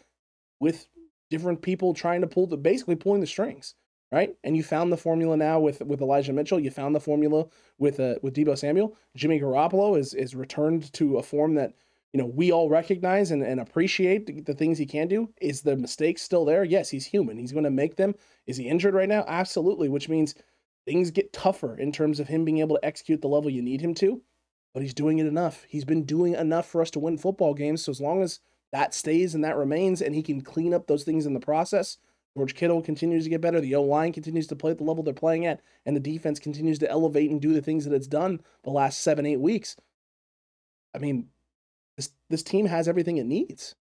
[0.61, 0.87] with
[1.31, 3.75] different people trying to pull the basically pulling the strings,
[4.13, 4.37] right?
[4.45, 6.61] And you found the formula now with with Elijah Mitchell.
[6.61, 7.47] You found the formula
[7.79, 8.97] with uh, with Deebo Samuel.
[9.17, 11.75] Jimmy Garoppolo is is returned to a form that
[12.13, 15.33] you know we all recognize and, and appreciate the, the things he can do.
[15.41, 16.63] Is the mistake still there?
[16.63, 17.39] Yes, he's human.
[17.39, 18.15] He's going to make them.
[18.47, 19.25] Is he injured right now?
[19.27, 19.89] Absolutely.
[19.89, 20.35] Which means
[20.87, 23.81] things get tougher in terms of him being able to execute the level you need
[23.81, 24.23] him to.
[24.73, 25.65] But he's doing it enough.
[25.69, 27.83] He's been doing enough for us to win football games.
[27.85, 28.41] So as long as
[28.73, 31.99] that stays and that remains, and he can clean up those things in the process.
[32.37, 33.61] George Kittle continues to get better.
[33.61, 36.39] The O line continues to play at the level they're playing at, and the defense
[36.39, 39.77] continues to elevate and do the things that it's done the last seven, eight weeks.
[40.95, 41.29] I mean,
[41.97, 43.75] this this team has everything it needs.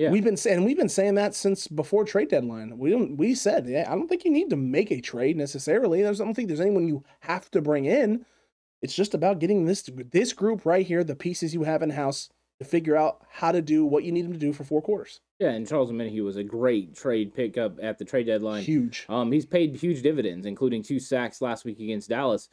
[0.00, 0.10] Yeah.
[0.10, 2.78] We've been saying we've been saying that since before trade deadline.
[2.78, 6.00] We don't we said yeah, I don't think you need to make a trade necessarily.
[6.00, 8.24] There's I don't think there's anyone you have to bring in.
[8.80, 12.30] It's just about getting this this group right here, the pieces you have in house,
[12.60, 15.20] to figure out how to do what you need them to do for four quarters.
[15.38, 18.62] Yeah, and Charles Omenihu was a great trade pickup at the trade deadline.
[18.62, 19.04] Huge.
[19.06, 22.48] Um, he's paid huge dividends, including two sacks last week against Dallas.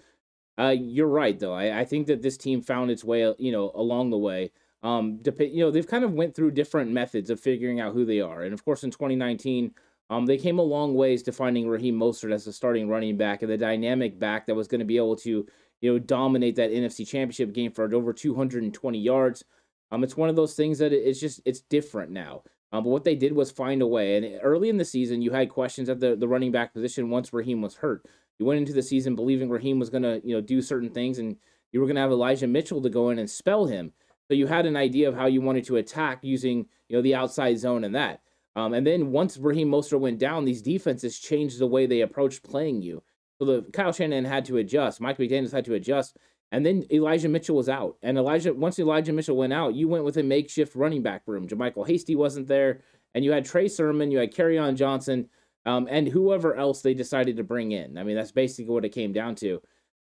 [0.60, 1.54] Uh, you're right, though.
[1.54, 4.52] I, I think that this team found its way, you know, along the way.
[4.84, 8.06] Um, dep- you know, they've kind of went through different methods of figuring out who
[8.06, 9.74] they are, and of course, in 2019,
[10.10, 13.42] um, they came a long ways to finding Raheem Mostert as the starting running back
[13.42, 15.46] and the dynamic back that was going to be able to,
[15.82, 19.44] you know, dominate that NFC Championship game for over 220 yards.
[19.92, 22.44] Um, it's one of those things that it's just it's different now.
[22.72, 24.18] Um, but what they did was find a way.
[24.18, 27.32] And early in the season, you had questions at the, the running back position once
[27.32, 28.06] Raheem was hurt.
[28.40, 31.20] You went into the season believing Raheem was going to you know do certain things,
[31.20, 31.36] and
[31.72, 33.92] you were going to have Elijah Mitchell to go in and spell him.
[34.28, 37.16] So you had an idea of how you wanted to attack using you know the
[37.16, 38.22] outside zone and that.
[38.56, 42.44] Um, and then once Raheem Mostert went down, these defenses changed the way they approached
[42.44, 43.04] playing you.
[43.40, 45.00] So the Kyle Shanahan had to adjust.
[45.00, 46.18] Mike McDaniels had to adjust.
[46.52, 47.98] And then Elijah Mitchell was out.
[48.02, 51.48] And Elijah, once Elijah Mitchell went out, you went with a makeshift running back room.
[51.48, 52.82] JaMycal Hasty wasn't there.
[53.14, 55.30] And you had Trey Sermon, you had on Johnson,
[55.66, 57.98] um, and whoever else they decided to bring in.
[57.98, 59.62] I mean, that's basically what it came down to.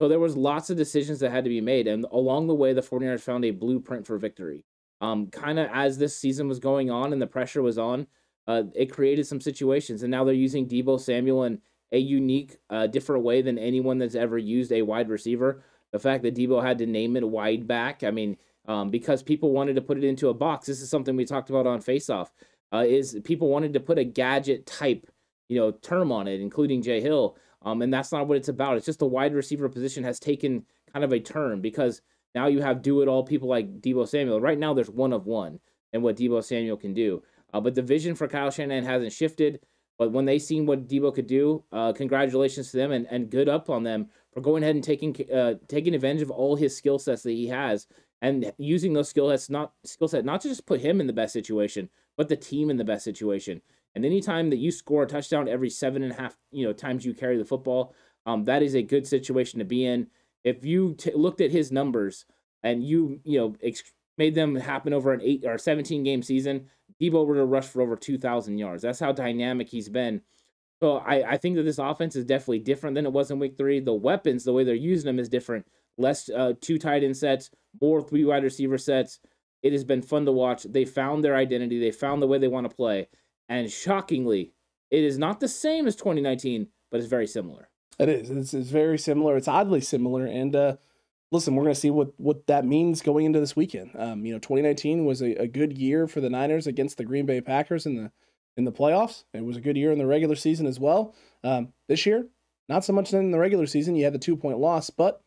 [0.00, 1.86] So there was lots of decisions that had to be made.
[1.86, 4.64] And along the way, the 49ers found a blueprint for victory.
[5.00, 8.06] Um, kind of as this season was going on and the pressure was on,
[8.46, 10.02] uh, it created some situations.
[10.02, 11.60] And now they're using Deebo Samuel in
[11.92, 16.22] a unique, uh, different way than anyone that's ever used a wide receiver the fact
[16.22, 18.36] that Deebo had to name it wide back, I mean,
[18.66, 20.66] um, because people wanted to put it into a box.
[20.66, 22.32] This is something we talked about on Face Off.
[22.72, 25.10] Uh, is people wanted to put a gadget type,
[25.48, 27.36] you know, term on it, including Jay Hill.
[27.62, 28.76] Um, and that's not what it's about.
[28.76, 32.00] It's just the wide receiver position has taken kind of a turn because
[32.34, 34.40] now you have do it all people like Deebo Samuel.
[34.40, 35.60] Right now, there's one of one
[35.92, 37.22] and what Deebo Samuel can do.
[37.52, 39.60] Uh, but the vision for Kyle Shanahan hasn't shifted.
[39.98, 43.50] But when they seen what Deebo could do, uh, congratulations to them and, and good
[43.50, 46.98] up on them for going ahead and taking uh, taking advantage of all his skill
[46.98, 47.86] sets that he has
[48.22, 51.12] and using those skill sets not skill set not to just put him in the
[51.12, 53.60] best situation, but the team in the best situation.
[53.94, 57.04] And anytime that you score a touchdown every seven and a half you know times
[57.04, 57.94] you carry the football,
[58.26, 60.08] um, that is a good situation to be in.
[60.44, 62.24] If you t- looked at his numbers
[62.62, 66.66] and you you know ex- made them happen over an eight or seventeen game season,
[67.00, 68.82] Deebo would have rushed for over two thousand yards.
[68.82, 70.22] That's how dynamic he's been.
[70.80, 73.58] So I, I think that this offense is definitely different than it was in week
[73.58, 73.80] three.
[73.80, 75.66] The weapons, the way they're using them is different.
[75.98, 79.20] Less uh, two tight end sets, more three wide receiver sets.
[79.62, 80.62] It has been fun to watch.
[80.62, 81.78] They found their identity.
[81.78, 83.08] They found the way they want to play.
[83.50, 84.52] And shockingly,
[84.90, 87.68] it is not the same as 2019, but it's very similar.
[87.98, 88.30] It is.
[88.30, 89.36] It's, it's very similar.
[89.36, 90.24] It's oddly similar.
[90.24, 90.76] And uh,
[91.32, 93.90] listen, we're going to see what what that means going into this weekend.
[93.98, 97.26] Um, you know, 2019 was a, a good year for the Niners against the Green
[97.26, 98.12] Bay Packers in the
[98.56, 99.24] in the playoffs.
[99.34, 101.14] It was a good year in the regular season as well.
[101.42, 102.26] Um, this year,
[102.68, 103.96] not so much in the regular season.
[103.96, 105.22] You had the two point loss, but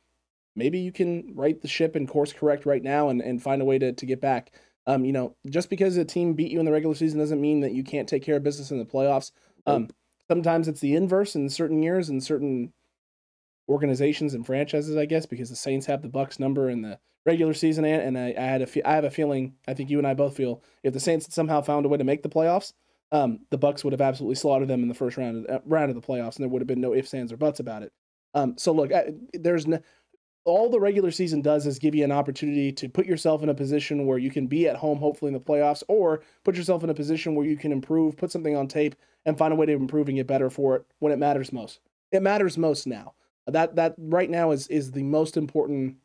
[0.55, 3.65] maybe you can right the ship and course correct right now and, and find a
[3.65, 4.53] way to, to get back.
[4.86, 7.61] Um, you know, just because a team beat you in the regular season doesn't mean
[7.61, 9.31] that you can't take care of business in the playoffs.
[9.65, 9.89] Um,
[10.29, 12.71] Sometimes it's the inverse in certain years and certain
[13.69, 17.53] organizations and franchises, I guess, because the Saints have the Bucks number in the regular
[17.53, 19.55] season, and, and I, I had a fe- I have a feeling.
[19.67, 21.97] I think you and I both feel if the Saints had somehow found a way
[21.97, 22.73] to make the playoffs,
[23.11, 25.89] um, the Bucks would have absolutely slaughtered them in the first round of, uh, round
[25.89, 27.91] of the playoffs, and there would have been no ifs, ands, or buts about it.
[28.34, 29.79] Um, so look, I, there's no,
[30.45, 33.55] all the regular season does is give you an opportunity to put yourself in a
[33.55, 36.89] position where you can be at home, hopefully in the playoffs, or put yourself in
[36.89, 39.73] a position where you can improve, put something on tape, and find a way to
[39.73, 41.79] improving it better for it when it matters most.
[42.11, 43.13] It matters most now.
[43.47, 45.97] That that right now is is the most important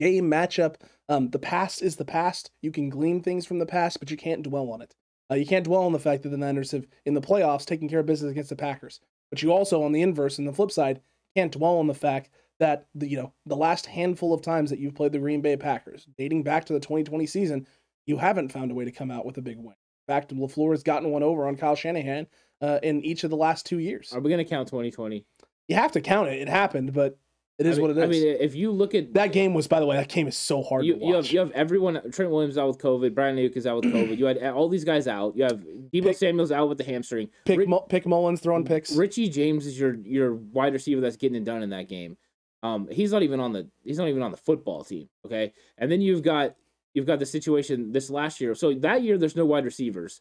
[0.00, 0.76] game matchup.
[1.08, 2.50] Um, the past is the past.
[2.60, 4.94] You can glean things from the past, but you can't dwell on it.
[5.30, 7.88] Uh, you can't dwell on the fact that the Niners have in the playoffs taken
[7.88, 9.00] care of business against the Packers.
[9.30, 11.00] But you also, on the inverse, and the flip side,
[11.36, 14.78] can't dwell on the fact that the you know the last handful of times that
[14.78, 17.66] you've played the Green Bay Packers, dating back to the 2020 season,
[18.06, 19.66] you haven't found a way to come out with a big win.
[19.66, 22.26] In fact, LaFleur has gotten one over on Kyle Shanahan
[22.60, 24.12] uh, in each of the last two years.
[24.12, 25.24] Are we going to count 2020?
[25.68, 26.40] You have to count it.
[26.40, 27.18] It happened, but
[27.58, 28.04] it is I mean, what it is.
[28.04, 30.36] I mean, if you look at that game was, by the way, that game is
[30.36, 31.08] so hard you, to watch.
[31.08, 32.00] you have you have everyone.
[32.12, 33.14] Trent Williams out with COVID.
[33.14, 34.16] Brian Aiyuk is out with COVID.
[34.16, 35.36] You had all these guys out.
[35.36, 35.60] You have
[35.92, 37.28] Deebo Samuel's out with the hamstring.
[37.44, 38.92] pick, pick Mullens throwing picks.
[38.92, 42.16] Richie James is your your wide receiver that's getting it done in that game.
[42.62, 45.08] Um, he's not even on the he's not even on the football team.
[45.24, 46.56] Okay, and then you've got
[46.94, 48.54] you've got the situation this last year.
[48.54, 50.20] So that year there's no wide receivers.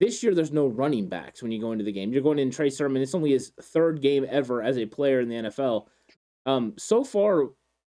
[0.00, 2.12] This year there's no running backs when you go into the game.
[2.12, 3.02] You're going in Trey Sermon.
[3.02, 5.86] It's only his third game ever as a player in the NFL.
[6.46, 7.48] Um, so far,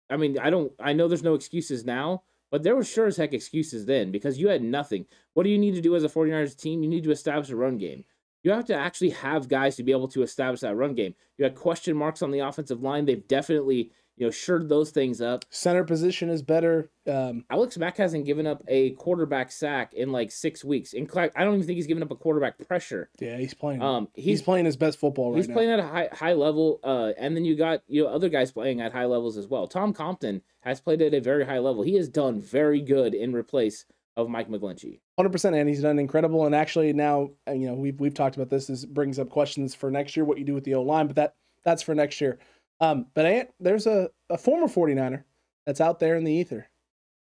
[0.09, 3.17] I mean, I don't I know there's no excuses now, but there were sure as
[3.17, 5.07] heck excuses then because you had nothing.
[5.35, 6.83] What do you need to do as a 49ers team?
[6.83, 8.05] You need to establish a run game.
[8.47, 11.17] You have to actually have guys to be able to establish that run game.
[11.37, 13.05] You had question marks on the offensive line.
[13.05, 15.45] They've definitely, you know, shored those things up.
[15.51, 16.89] Center position is better.
[17.09, 20.93] Um, Alex Mack hasn't given up a quarterback sack in like six weeks.
[20.93, 23.11] In fact, I don't even think he's given up a quarterback pressure.
[23.19, 23.83] yeah, he's playing.
[23.83, 25.37] Um, he's, he's playing his best football right now.
[25.39, 25.55] he's now.
[25.55, 26.79] playing at a high high level.
[26.85, 29.67] Uh, and then you got you know other guys playing at high levels as well.
[29.67, 31.83] Tom Compton has played at a very high level.
[31.83, 33.87] He has done very good in replace
[34.17, 35.01] of Mike McGlinchey.
[35.19, 36.47] Hundred percent, and he's done incredible.
[36.47, 38.67] And actually, now uh, you know we've we've talked about this.
[38.67, 41.17] This brings up questions for next year, what you do with the O line, but
[41.17, 42.39] that that's for next year.
[42.81, 45.25] Um, but there's a, a former 49er
[45.65, 46.69] that's out there in the ether,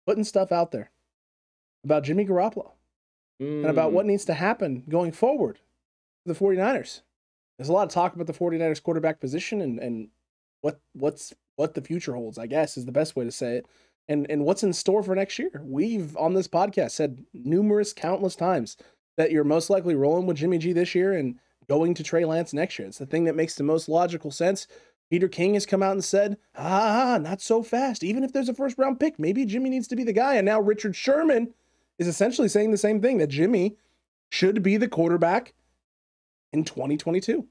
[0.06, 0.90] putting stuff out there
[1.84, 2.72] about Jimmy Garoppolo
[3.40, 3.94] and about Mm.
[3.94, 5.58] what needs to happen going forward
[6.26, 7.02] for the 49ers.
[7.58, 10.08] There's a lot of talk about the 49ers quarterback position and, and
[10.62, 13.66] what what's what the future holds, I guess is the best way to say it.
[14.08, 15.62] And and what's in store for next year.
[15.64, 18.76] We've on this podcast said numerous countless times
[19.16, 21.38] that you're most likely rolling with Jimmy G this year and
[21.68, 22.88] going to Trey Lance next year.
[22.88, 24.66] It's the thing that makes the most logical sense.
[25.10, 28.02] Peter King has come out and said, ah, not so fast.
[28.02, 30.34] Even if there's a first round pick, maybe Jimmy needs to be the guy.
[30.34, 31.54] And now Richard Sherman
[31.98, 33.76] is essentially saying the same thing that Jimmy
[34.30, 35.54] should be the quarterback
[36.52, 37.46] in 2022.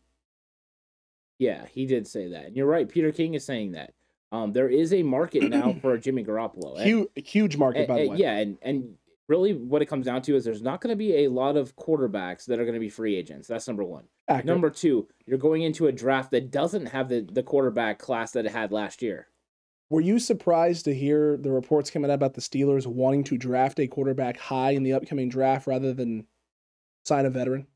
[1.40, 2.46] Yeah, he did say that.
[2.48, 2.90] And you're right.
[2.90, 3.94] Peter King is saying that.
[4.34, 6.76] Um, there is a market now for Jimmy Garoppolo.
[6.78, 8.18] And- Huge, huge market, and- by the way.
[8.18, 8.96] yeah, and and
[9.30, 11.76] really what it comes down to is there's not going to be a lot of
[11.78, 13.48] quarterbacks that are going to be free agents.
[13.48, 14.04] That's number one.
[14.28, 14.46] Accurate.
[14.46, 18.46] Number two, you're going into a draft that doesn't have the, the quarterback class that
[18.46, 19.28] it had last year.
[19.90, 23.80] Were you surprised to hear the reports coming out about the Steelers wanting to draft
[23.80, 26.26] a quarterback high in the upcoming draft rather than
[27.06, 27.68] sign a veteran?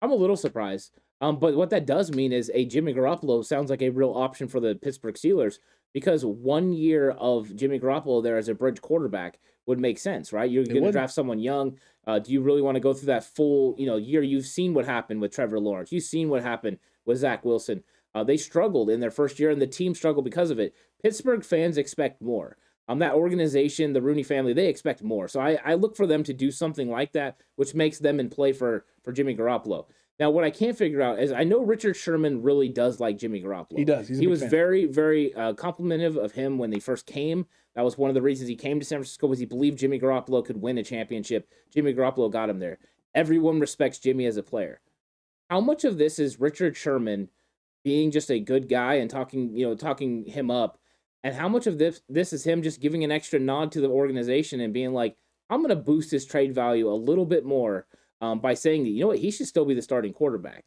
[0.00, 0.92] I'm a little surprised.
[1.20, 4.48] Um, but what that does mean is a Jimmy Garoppolo sounds like a real option
[4.48, 5.58] for the Pittsburgh Steelers
[5.96, 10.50] because one year of Jimmy Garoppolo there as a bridge quarterback would make sense, right?
[10.50, 11.78] You're going to draft someone young.
[12.06, 14.20] Uh, do you really want to go through that full, you know, year?
[14.20, 15.92] You've seen what happened with Trevor Lawrence.
[15.92, 17.82] You've seen what happened with Zach Wilson.
[18.14, 20.74] Uh, they struggled in their first year, and the team struggled because of it.
[21.02, 22.58] Pittsburgh fans expect more.
[22.88, 25.28] Um, that organization, the Rooney family, they expect more.
[25.28, 28.28] So I, I look for them to do something like that, which makes them in
[28.28, 29.86] play for for Jimmy Garoppolo.
[30.18, 33.42] Now, what I can't figure out is I know Richard Sherman really does like Jimmy
[33.42, 33.76] Garoppolo.
[33.76, 34.08] He does.
[34.08, 34.50] He was fan.
[34.50, 37.46] very, very uh, complimentive of him when they first came.
[37.74, 40.00] That was one of the reasons he came to San Francisco was he believed Jimmy
[40.00, 41.48] Garoppolo could win a championship.
[41.72, 42.78] Jimmy Garoppolo got him there.
[43.14, 44.80] Everyone respects Jimmy as a player.
[45.50, 47.28] How much of this is Richard Sherman
[47.84, 50.78] being just a good guy and talking, you know, talking him up,
[51.22, 53.88] and how much of this this is him just giving an extra nod to the
[53.88, 55.16] organization and being like,
[55.50, 57.86] I'm going to boost his trade value a little bit more
[58.20, 60.64] um, by saying that you know what he should still be the starting quarterback.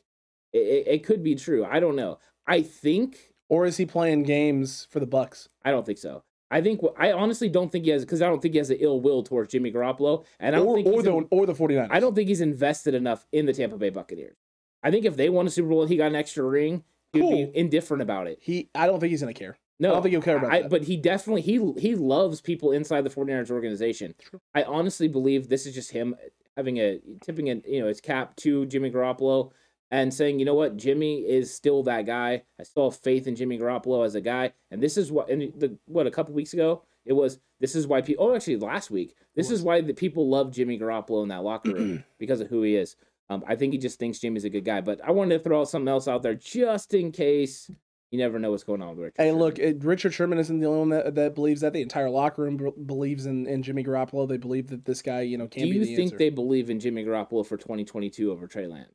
[0.54, 1.66] It, it, it could be true.
[1.66, 2.20] I don't know.
[2.47, 5.50] I think Or is he playing games for the Bucks?
[5.64, 6.24] I don't think so.
[6.52, 8.78] I think I honestly don't think he has because I don't think he has an
[8.80, 11.54] ill will towards Jimmy Garoppolo, and I don't Or, think or the in- or the
[11.54, 11.88] 49ers?
[11.91, 14.36] I don't think he's invested enough in the Tampa Bay Buccaneers.
[14.82, 16.84] I think if they won a Super Bowl and he got an extra ring,
[17.14, 17.32] he'd Cool.
[17.52, 18.39] be indifferent about it.
[18.41, 19.58] He I don't think he's gonna care.
[19.80, 20.72] No, I don't think he'll care about I, that.
[20.72, 24.16] But he definitely he he loves people inside the 49ers organization.
[24.20, 24.41] True.
[24.56, 26.16] I honestly believe this is just him
[26.60, 29.51] having a tipping it, you know his cap to Jimmy Garoppolo
[29.91, 32.43] and saying, you know what, Jimmy is still that guy.
[32.60, 34.53] I still have faith in Jimmy Garoppolo as a guy.
[34.70, 37.88] And this is what, and the, what, a couple weeks ago, it was, this is
[37.88, 41.30] why people, oh, actually last week, this is why the people love Jimmy Garoppolo in
[41.30, 42.95] that locker room because of who he is.
[43.32, 44.82] Um, I think he just thinks Jimmy's a good guy.
[44.82, 47.72] But I wanted to throw out something else out there just in case
[48.12, 49.14] you never know what's going on with Richard.
[49.18, 49.39] Hey, Sherman.
[49.39, 51.74] look, it, Richard Sherman isn't the only one that, that believes that.
[51.74, 54.28] The entire locker room b- believes in, in Jimmy Garoppolo.
[54.28, 56.18] They believe that this guy, you know, can Do you the think answer.
[56.18, 58.93] they believe in Jimmy Garoppolo for 2022 over Trey Lance?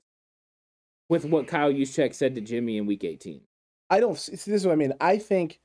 [1.09, 3.41] With what Kyle Juszczyk said to Jimmy in Week 18.
[3.91, 4.95] I don't see this is what I mean.
[5.01, 5.61] I think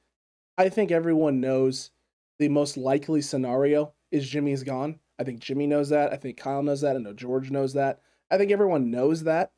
[0.58, 1.92] I think everyone knows
[2.38, 5.00] the most likely scenario is Jimmy's gone.
[5.18, 6.12] I think Jimmy knows that.
[6.12, 6.96] I think Kyle knows that.
[6.96, 8.02] I know George knows that.
[8.30, 9.52] I think everyone knows that.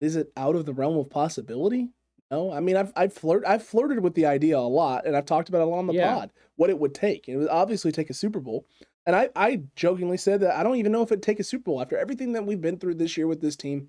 [0.00, 1.88] Is it out of the realm of possibility?
[2.30, 2.52] No.
[2.52, 5.48] I mean, I've I've flirt I've flirted with the idea a lot, and I've talked
[5.48, 6.14] about it on the Yeah.
[6.14, 6.32] pod.
[6.56, 7.28] What it would take.
[7.28, 8.66] It would obviously take a Super Bowl.
[9.06, 11.64] And I, I jokingly said that I don't even know if it'd take a Super
[11.64, 13.88] Bowl after everything that we've been through this year with this team.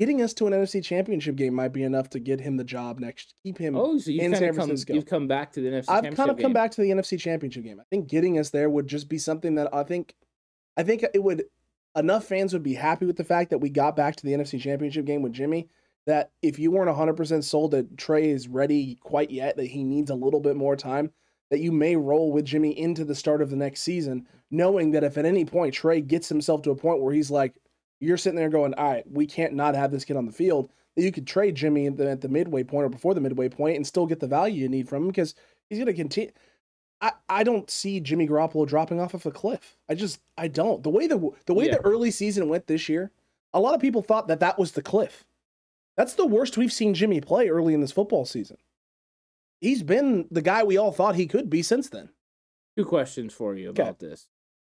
[0.00, 2.98] Getting us to an NFC championship game might be enough to get him the job
[2.98, 3.34] next.
[3.44, 3.76] Keep him.
[3.76, 4.94] Oh, so you've in San of come, Francisco.
[4.94, 6.10] you've come back to the NFC Championship game.
[6.12, 6.52] I've kind of come game.
[6.54, 7.78] back to the NFC championship game.
[7.78, 10.14] I think getting us there would just be something that I think
[10.76, 11.44] I think it would
[11.96, 14.60] enough fans would be happy with the fact that we got back to the NFC
[14.60, 15.68] championship game with Jimmy.
[16.06, 20.10] That if you weren't 100% sold that Trey is ready quite yet, that he needs
[20.10, 21.12] a little bit more time,
[21.50, 25.04] that you may roll with Jimmy into the start of the next season, knowing that
[25.04, 27.54] if at any point Trey gets himself to a point where he's like,
[28.00, 30.70] you're sitting there going, all right, we can't not have this kid on the field,
[30.96, 33.48] that you could trade Jimmy at the, at the midway point or before the midway
[33.48, 35.36] point and still get the value you need from him because
[35.68, 36.32] he's going to continue.
[37.02, 39.76] I, I don't see Jimmy Garoppolo dropping off of a cliff.
[39.88, 40.82] I just I don't.
[40.82, 41.72] The way the the way Yeah.
[41.72, 43.10] the early season went this year,
[43.52, 45.24] a lot of people thought that that was the cliff.
[45.96, 48.56] That's the worst we've seen Jimmy play early in this football season.
[49.60, 52.08] He's been the guy we all thought he could be since then.
[52.76, 53.82] Two questions for you Okay.
[53.82, 54.28] about this.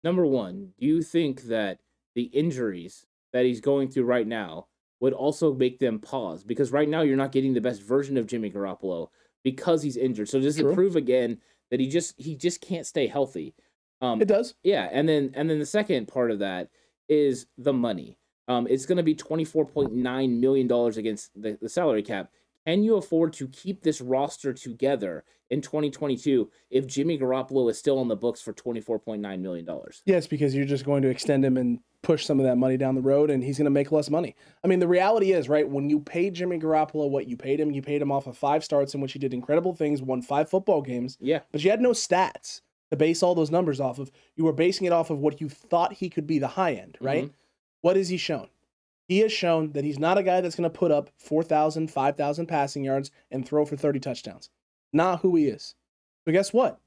[0.03, 1.79] Number one, do you think that
[2.15, 4.67] the injuries that he's going through right now
[5.01, 6.43] would also make them pause?
[6.45, 9.09] Because right now you're not getting the best version of Jimmy Garoppolo
[9.43, 10.29] because he's injured.
[10.29, 10.71] So does True.
[10.71, 11.41] it prove again
[11.75, 13.53] that he just he just can't stay healthy?
[14.01, 14.55] Um, It does.
[14.63, 16.69] Yeah, and then and then the second part of that
[17.09, 18.17] is the money.
[18.47, 22.05] Um, it's going to be twenty four point nine million dollars against the, the salary
[22.05, 22.31] cap.
[22.67, 27.99] Can you afford to keep this roster together in 2022 if Jimmy Garoppolo is still
[27.99, 30.03] on the books for 24.9 million dollars?
[30.07, 32.95] Yes, because you're just going to extend him and push some of that money down
[32.95, 34.35] the road, and he's going to make less money.
[34.63, 37.71] I mean, the reality is, right, when you paid Jimmy Garoppolo what you paid him,
[37.71, 40.49] you paid him off of five starts in which he did incredible things, won five
[40.49, 42.61] football games, Yeah, but you had no stats
[42.91, 44.11] to base all those numbers off of.
[44.37, 46.99] You were basing it off of what you thought he could be the high end,
[47.01, 47.25] right?
[47.25, 47.35] Mm-hmm.
[47.81, 48.49] What has he shown?
[49.07, 52.47] He has shown that he's not a guy that's going to put up 4,000, 5,000
[52.47, 54.49] passing yards and throw for 30 touchdowns.
[54.93, 55.75] Not who he is.
[56.25, 56.81] But guess what?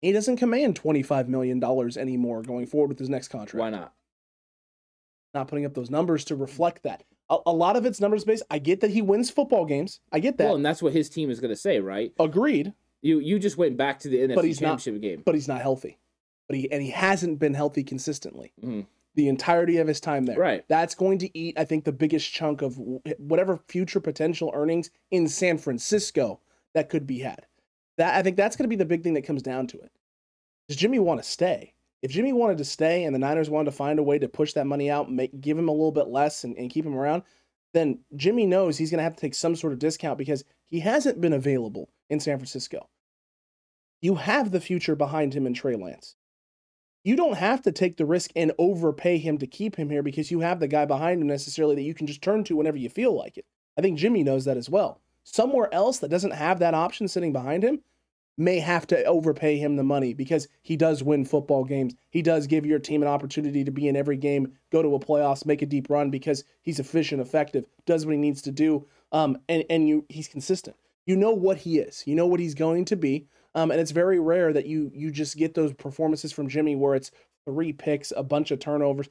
[0.00, 1.62] He doesn't command $25 million
[1.96, 3.60] anymore going forward with his next contract.
[3.60, 3.94] why not?
[5.32, 7.04] Not putting up those numbers to reflect that.
[7.30, 8.42] A, a lot of it's numbers based.
[8.50, 10.00] I get that he wins football games.
[10.12, 10.44] I get that.
[10.44, 12.12] Well, and that's what his team is going to say, right?
[12.20, 12.72] Agreed.
[13.02, 15.22] You you just went back to the NFC he's not- Championship game.
[15.24, 15.98] But he's not healthy.
[16.48, 18.52] But he and he hasn't been healthy consistently.
[18.62, 18.86] Mhm.
[19.14, 20.38] The entirety of his time there.
[20.38, 20.64] Right.
[20.68, 22.78] That's going to eat, I think, the biggest chunk of
[23.18, 26.40] whatever future potential earnings in San Francisco
[26.74, 27.46] that could be had.
[27.96, 29.92] That I think that's going to be the big thing that comes down to it.
[30.68, 31.74] Does Jimmy want to stay?
[32.02, 34.52] If Jimmy wanted to stay and the Niners wanted to find a way to push
[34.54, 37.22] that money out, make give him a little bit less and, and keep him around,
[37.72, 40.80] then Jimmy knows he's going to have to take some sort of discount because he
[40.80, 42.88] hasn't been available in San Francisco.
[44.02, 46.16] You have the future behind him in Trey Lance
[47.04, 50.30] you don't have to take the risk and overpay him to keep him here because
[50.30, 52.88] you have the guy behind him necessarily that you can just turn to whenever you
[52.88, 53.44] feel like it.
[53.78, 55.00] I think Jimmy knows that as well.
[55.22, 57.80] Somewhere else that doesn't have that option sitting behind him
[58.36, 61.94] may have to overpay him the money because he does win football games.
[62.10, 65.00] He does give your team an opportunity to be in every game, go to a
[65.00, 68.86] playoffs, make a deep run because he's efficient, effective, does what he needs to do,
[69.12, 70.76] um, and and you he's consistent.
[71.06, 72.02] You know what he is.
[72.06, 73.26] You know what he's going to be.
[73.54, 76.94] Um, and it's very rare that you you just get those performances from Jimmy where
[76.94, 77.10] it's
[77.46, 79.08] three picks, a bunch of turnovers.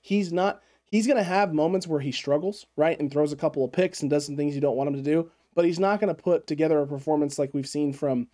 [0.00, 0.62] He's not.
[0.84, 4.02] He's going to have moments where he struggles, right, and throws a couple of picks
[4.02, 5.30] and does some things you don't want him to do.
[5.54, 8.28] But he's not going to put together a performance like we've seen from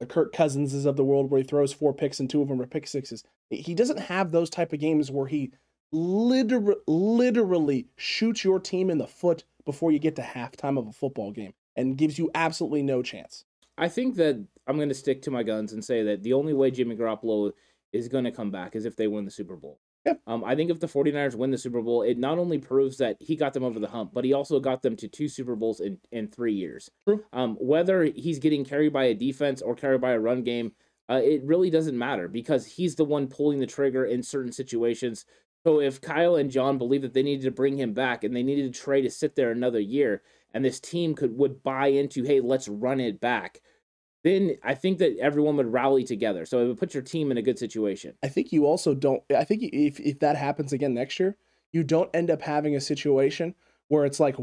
[0.00, 2.60] the Kirk Cousinses of the world, where he throws four picks and two of them
[2.60, 3.22] are pick sixes.
[3.50, 5.52] He doesn't have those type of games where he
[5.92, 10.92] literally, literally shoots your team in the foot before you get to halftime of a
[10.92, 13.44] football game and gives you absolutely no chance.
[13.80, 16.52] I think that I'm going to stick to my guns and say that the only
[16.52, 17.52] way Jimmy Garoppolo
[17.92, 19.80] is going to come back is if they win the Super Bowl.
[20.06, 20.14] Yeah.
[20.26, 23.16] Um, I think if the 49ers win the Super Bowl, it not only proves that
[23.20, 25.80] he got them over the hump, but he also got them to two Super Bowls
[25.80, 26.90] in, in three years.
[27.06, 27.24] True.
[27.32, 30.72] Um, whether he's getting carried by a defense or carried by a run game,
[31.10, 35.24] uh, it really doesn't matter because he's the one pulling the trigger in certain situations
[35.66, 38.42] So if Kyle and John believe that they needed to bring him back and they
[38.42, 40.22] needed Trey to sit there another year,
[40.52, 43.60] and this team could would buy into, hey, let's run it back,
[44.22, 46.44] then I think that everyone would rally together.
[46.44, 48.14] So it would put your team in a good situation.
[48.22, 49.22] I think you also don't.
[49.34, 51.36] I think if if that happens again next year,
[51.72, 53.54] you don't end up having a situation
[53.88, 54.36] where it's like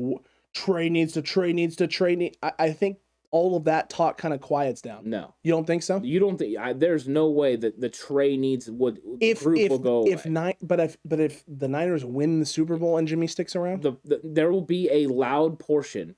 [0.53, 2.15] Trey needs to Trey needs to Trey.
[2.15, 2.97] Need, I, I think
[3.31, 5.09] all of that talk kind of quiets down.
[5.09, 5.99] No, You don't think so?
[6.01, 9.69] you don't think I, there's no way that the Trey needs would If group if
[9.69, 10.11] will go away.
[10.11, 13.55] if nine, but if but if the Niners win the Super Bowl and Jimmy sticks
[13.55, 16.15] around, the, the there will be a loud portion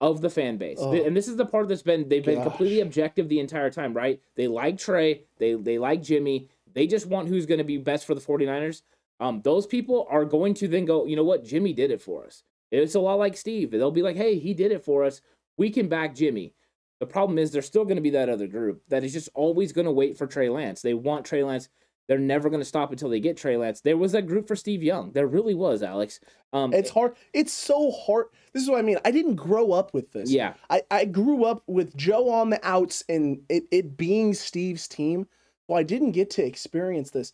[0.00, 0.78] of the fan base.
[0.80, 0.92] Oh.
[0.92, 2.48] And this is the part that's been they've been Gosh.
[2.48, 4.20] completely objective the entire time, right?
[4.36, 6.48] They like Trey, they they like Jimmy.
[6.74, 8.82] They just want who's going to be best for the 49ers.
[9.18, 11.42] Um those people are going to then go, "You know what?
[11.44, 13.70] Jimmy did it for us." It's a lot like Steve.
[13.70, 15.22] They'll be like, "Hey, he did it for us.
[15.56, 16.54] We can back Jimmy."
[16.98, 19.72] The problem is there's still going to be that other group that is just always
[19.72, 20.80] going to wait for Trey Lance.
[20.80, 21.68] They want Trey Lance.
[22.08, 23.80] They're never going to stop until they get Trey Lance.
[23.80, 25.12] There was that group for Steve Young.
[25.12, 26.20] There really was, Alex.
[26.52, 27.16] Um, it's hard.
[27.34, 28.26] It's so hard.
[28.52, 28.98] This is what I mean.
[29.04, 30.30] I didn't grow up with this.
[30.30, 34.86] yeah, I, I grew up with Joe on the outs and it, it being Steve's
[34.88, 35.26] team.
[35.66, 37.32] So I didn't get to experience this.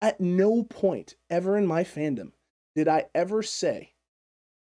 [0.00, 2.32] At no point ever in my fandom
[2.74, 3.92] did I ever say,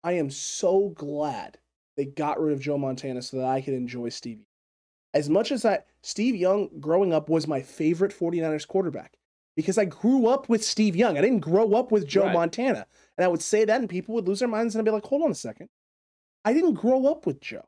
[0.05, 1.59] I am so glad
[1.97, 4.41] they got rid of Joe Montana so that I could enjoy Steve.
[5.15, 9.17] As much as I, Steve Young growing up was my favorite 49ers quarterback
[9.57, 11.17] because I grew up with Steve Young.
[11.17, 12.35] I didn't grow up with Joe Right.
[12.35, 12.87] Montana.
[13.17, 15.07] And I would say that and people would lose their minds and I'd be like,
[15.07, 15.71] hold on a second.
[16.45, 17.67] I didn't grow up with Joe.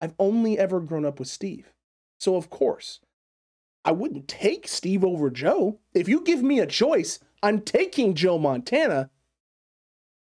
[0.00, 1.72] I've only ever grown up with Steve.
[2.18, 3.00] So, of course,
[3.84, 5.78] I wouldn't take Steve over Joe.
[5.94, 9.10] If you give me a choice, I'm taking Joe Montana.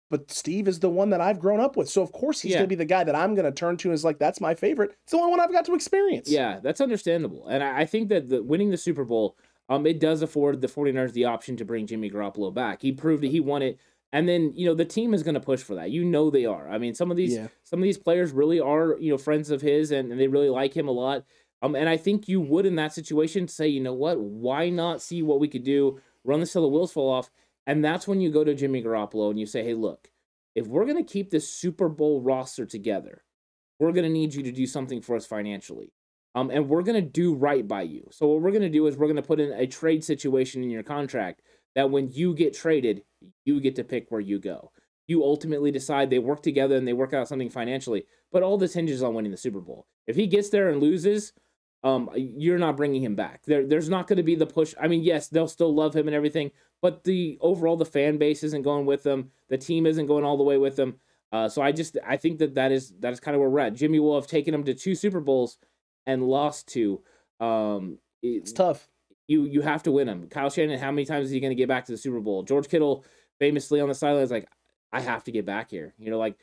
[0.09, 1.89] But Steve is the one that I've grown up with.
[1.89, 2.59] So, of course, he's Yeah.
[2.59, 4.39] going to be the guy that I'm going to turn to and is like, that's
[4.39, 4.91] my favorite.
[5.03, 6.29] It's the only one I've got to experience.
[6.29, 7.47] Yeah, that's understandable.
[7.47, 9.35] And I, I think that the, winning the Super Bowl,
[9.69, 12.81] um, it does afford the 49ers the option to bring Jimmy Garoppolo back.
[12.81, 13.77] He proved that he won it.
[14.13, 15.91] And then, you know, the team is going to push for that.
[15.91, 16.69] You know they are.
[16.69, 17.47] I mean, some of these Yeah.
[17.63, 20.49] some of these players really are, you know, friends of his and, and they really
[20.49, 21.25] like him a lot.
[21.61, 25.01] Um, and I think you would in that situation say, you know what, why not
[25.01, 27.29] see what we could do, run the the wheels fall off.
[27.67, 30.09] And that's when you go to Jimmy Garoppolo and you say, hey, look,
[30.55, 33.23] if we're going to keep this Super Bowl roster together,
[33.77, 35.91] we're going to need you to do something for us financially.
[36.33, 38.07] Um, and we're going to do right by you.
[38.11, 40.63] So what we're going to do is we're going to put in a trade situation
[40.63, 41.41] in your contract
[41.75, 43.03] that when you get traded,
[43.43, 44.71] you get to pick where you go.
[45.07, 48.05] You ultimately decide they work together and they work out something financially.
[48.31, 49.87] But all this hinges on winning the Super Bowl.
[50.05, 51.33] If he gets there and loses,
[51.83, 53.43] um, you're not bringing him back.
[53.45, 54.73] There, there's not going to be the push.
[54.79, 56.51] I mean, yes, they'll still love him and everything,
[56.81, 59.31] but the overall the fan base isn't going with them.
[59.49, 60.95] The team isn't going all the way with them.
[61.31, 63.59] Uh, so I just I think that that is that is kind of where we're
[63.59, 63.73] at.
[63.73, 65.57] Jimmy will have taken him to two Super Bowls
[66.05, 67.01] and lost two.
[67.39, 68.87] Um, It's tough.
[69.27, 70.27] you you have to win them.
[70.29, 72.43] Kyle Shanahan, how many times is he going to get back to the Super Bowl?
[72.43, 73.03] George Kittle
[73.39, 74.47] famously on the sidelines like,
[74.91, 75.93] I have to get back here.
[75.99, 76.35] You know, like,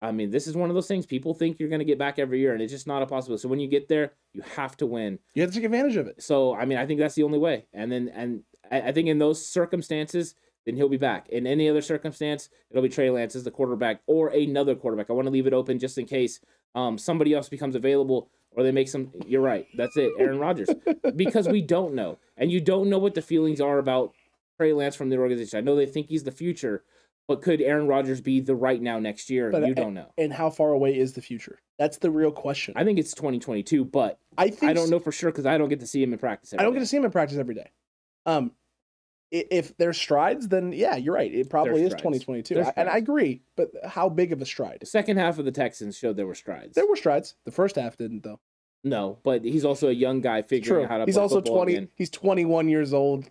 [0.00, 2.18] I mean, this is one of those things people think you're going to get back
[2.20, 3.42] every year, and it's just not a possibility.
[3.42, 5.18] So when you get there, you have to win.
[5.34, 6.22] You have to take advantage of it.
[6.22, 7.66] So I mean, I think that's the only way.
[7.72, 10.34] And then and I, I think in those circumstances,
[10.66, 11.28] then he'll be back.
[11.28, 15.10] In any other circumstance, it'll be Trey Lance as the quarterback or another quarterback.
[15.10, 16.40] I want to leave it open just in case
[16.74, 19.10] um, somebody else becomes available or they make some.
[19.26, 19.66] You're right.
[19.76, 20.68] That's it, Aaron Rodgers,
[21.16, 24.12] because we don't know, and you don't know what the feelings are about
[24.58, 25.58] Trey Lance from the organization.
[25.58, 26.82] I know they think he's the future,
[27.26, 29.50] but could Aaron Rodgers be the right now next year?
[29.50, 30.12] But you don't know.
[30.18, 31.60] And how far away is the future?
[31.78, 32.74] That's the real question.
[32.76, 35.68] I think it's 2022, but I think I don't know for sure because I don't
[35.68, 36.52] get to see him in practice.
[36.52, 37.70] I don't every get to see him in practice every day.
[38.26, 38.52] Um,
[39.30, 41.32] if there's strides, then yeah, you're right.
[41.32, 43.42] It probably is 2022, I- and I agree.
[43.56, 44.78] But how big of a stride?
[44.80, 46.74] The second half of the Texans showed there were strides.
[46.74, 47.34] There were strides.
[47.44, 48.40] The first half didn't, though.
[48.84, 51.72] No, but he's also a young guy figuring out how to He's also 20.
[51.72, 51.88] again.
[51.94, 53.26] He's 21 years old.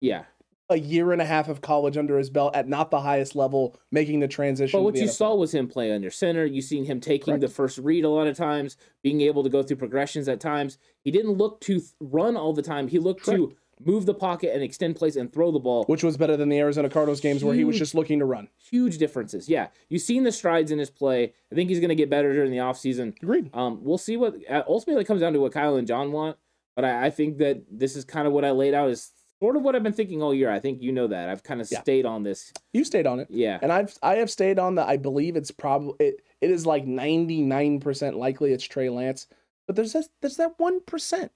[0.00, 0.24] Yeah.
[0.68, 3.76] A year and a half of college under his belt at not the highest level,
[3.90, 4.78] making the transition.
[4.78, 5.10] But what you NFL.
[5.10, 6.44] saw was him play under center.
[6.44, 7.40] You seen him taking Correct.
[7.40, 10.78] the first read a lot of times, being able to go through progressions at times.
[11.02, 12.86] He didn't look to th- run all the time.
[12.86, 15.84] He looked to move the pocket and extend plays and throw the ball.
[15.84, 18.48] which was better than the Arizona Cardinals games where he was just looking to run.
[18.70, 19.48] Huge differences.
[19.48, 19.68] Yeah.
[19.88, 21.32] You've seen the strides in his play.
[21.50, 23.14] I think he's going to get better during the offseason.
[23.22, 23.50] Agreed.
[23.54, 26.36] Um, we'll see what uh, ultimately comes down to what Kyle and John want.
[26.76, 29.10] But I, I think that this is kind of what I laid out is
[29.40, 30.50] sort of what I've been thinking all year.
[30.50, 31.28] I think you know that.
[31.28, 31.80] I've kind of Yeah.
[31.80, 32.52] stayed on this.
[32.72, 33.28] You stayed on it.
[33.30, 33.58] Yeah.
[33.62, 34.86] And I've I have stayed on that.
[34.88, 39.26] I believe it's probably it, it is like ninety nine percent likely it's Trey Lance,
[39.66, 41.32] but there's that there's that one percent,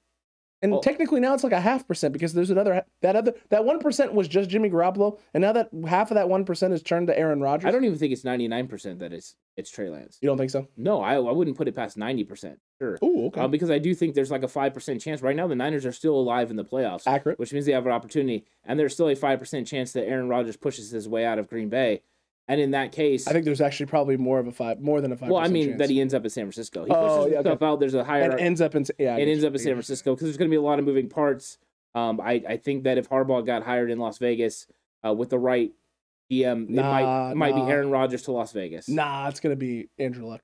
[0.65, 0.81] And Oh.
[0.81, 4.15] technically now it's like a half percent because there's another that other that one percent
[4.15, 7.19] was just Jimmy Garoppolo, and now that half of that one percent is turned to
[7.19, 7.69] Aaron Rodgers.
[7.69, 10.19] I don't even think it's 99% that it's it's Trey Lance.
[10.21, 10.67] You don't think so?
[10.77, 12.57] No, I, I wouldn't put it past 90%.
[12.81, 12.99] Sure.
[13.03, 13.41] Oh, okay.
[13.43, 15.23] Uh, because I do think there's like a 5% chance.
[15.23, 17.39] Right now, the Niners are still alive in the playoffs, Accurate.
[17.39, 18.47] which means they have an opportunity.
[18.65, 21.69] And there's still a 5% chance that Aaron Rodgers pushes his way out of Green
[21.69, 22.03] Bay.
[22.47, 25.13] And in that case, I think there's actually probably more of a five, more than
[25.13, 25.31] a five.
[25.31, 25.79] well, I mean, chance.
[25.79, 26.85] that he ends up in San Francisco.
[26.85, 27.49] He Oh, pushes yeah, okay.
[27.49, 27.81] himself out.
[27.81, 28.31] There's a higher.
[28.31, 29.17] and ends up in yeah.
[29.17, 29.73] It ends up in San.
[29.73, 31.59] Francisco because there's going to be a lot of moving parts.
[31.95, 34.67] Um, I, I think that if Harbaugh got hired in Las Vegas
[35.07, 35.73] uh, with the right
[36.31, 37.65] GM, it Nah, might it might nah.
[37.65, 38.89] be Aaron Rodgers to Las Vegas.
[38.89, 40.43] Nah, it's gonna be Andrew Luck.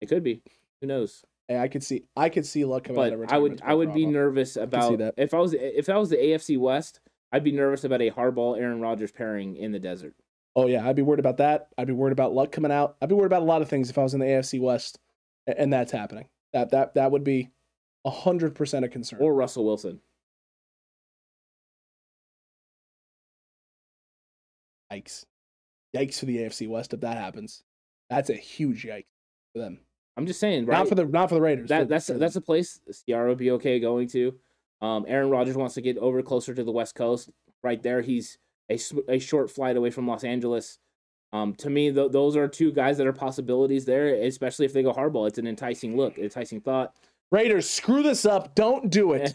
[0.00, 0.42] It could be.
[0.80, 1.22] Who knows?
[1.46, 3.74] Hey, I could see, I could see Luck coming out of But I would I
[3.74, 5.14] would be nervous about that.
[5.16, 6.98] if I was if I was the AFC West,
[7.32, 10.14] I'd be nervous about a Harbaugh Aaron Rodgers pairing in the desert.
[10.56, 11.68] Oh yeah, I'd be worried about that.
[11.78, 12.96] I'd be worried about Luck coming out.
[13.00, 14.98] I'd be worried about a lot of things if I was in the AFC West,
[15.46, 16.28] and that's happening.
[16.52, 17.50] That that that would be
[18.06, 19.20] hundred percent a concern.
[19.22, 20.00] Or Russell Wilson.
[24.92, 25.24] Yikes.
[25.96, 27.62] Yikes for the AFC West if that happens.
[28.08, 29.04] That's a huge yikes
[29.52, 29.78] for them.
[30.16, 30.78] I'm just saying, right?
[30.78, 31.68] Not for the not for the Raiders.
[31.68, 34.34] that for- that's for that's a place Ciara would be okay going to.
[34.82, 37.30] Um, Aaron Rodgers wants to get over closer to the West Coast.
[37.62, 38.38] Right there, he's
[38.70, 40.78] a, a short flight away from Los Angeles.
[41.32, 44.82] Um, to me, th- those are two guys that are possibilities there, especially if they
[44.82, 45.28] go Harbaugh.
[45.28, 46.94] It's an enticing look, enticing thought.
[47.30, 47.68] Raiders.
[47.68, 48.54] Screw this up.
[48.54, 49.34] Don't do it.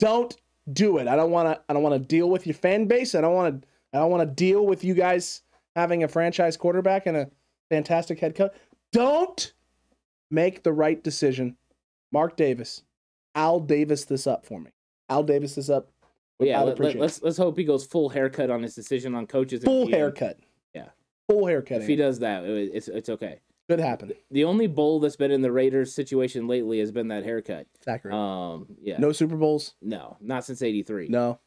[0.00, 0.36] don't
[0.72, 1.06] do it.
[1.08, 1.60] I don't want to.
[1.68, 3.14] I don't want to deal with your fan base.
[3.14, 3.68] I don't want to.
[3.92, 5.42] I don't want to deal with you guys
[5.76, 7.30] having a franchise quarterback and a
[7.70, 8.52] fantastic head coach.
[8.92, 9.52] Don't
[10.30, 11.56] make the right decision.
[12.12, 12.82] Mark Davis,
[13.34, 14.70] Al Davis this up for me.
[15.08, 15.90] Al Davis this up.
[16.40, 19.64] Yeah, I'd let, us let's hope he goes full haircut on his decision on coaches.
[19.64, 19.92] Full GM.
[19.94, 20.38] haircut.
[20.74, 20.86] Yeah.
[21.28, 21.82] Full haircut.
[21.82, 23.40] If he does that, it- it's it's okay.
[23.68, 24.12] Could happen.
[24.30, 27.66] The only bowl that's been in the Raiders situation lately has been that haircut.
[27.86, 28.14] Accurate.
[28.16, 29.74] Um, yeah, no Super Bowls.
[29.82, 31.08] no, not since '83.
[31.08, 31.38] No.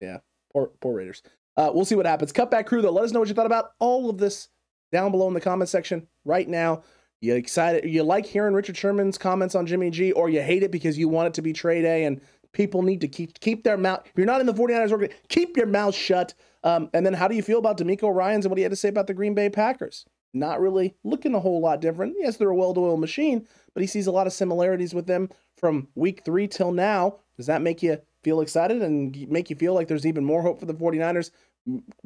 [0.00, 0.18] Yeah.
[0.52, 1.22] Poor poor Raiders.
[1.56, 2.32] Uh, we'll see what happens.
[2.32, 2.92] Cutback crew though.
[2.92, 4.48] Let us know what you thought about all of this
[4.92, 6.82] down below in the comment section right now.
[7.20, 7.88] You excited?
[7.90, 11.08] You like hearing Richard Sherman's comments on Jimmy G, or you hate it because you
[11.08, 12.20] want it to be trade day and
[12.52, 14.02] people need to keep keep their mouth.
[14.04, 16.34] If you're not in the 49ers organ, keep your mouth shut.
[16.64, 18.76] Um, and then how do you feel about DeMeco Ryans and what he had to
[18.76, 20.06] say about the Green Bay Packers?
[20.34, 22.14] Not really looking a whole lot different.
[22.18, 25.28] Yes, they're a well-oiled machine, but he sees a lot of similarities with them
[25.58, 27.18] from week three till now.
[27.36, 30.60] Does that make you feel excited and make you feel like there's even more hope
[30.60, 31.30] for the 49ers?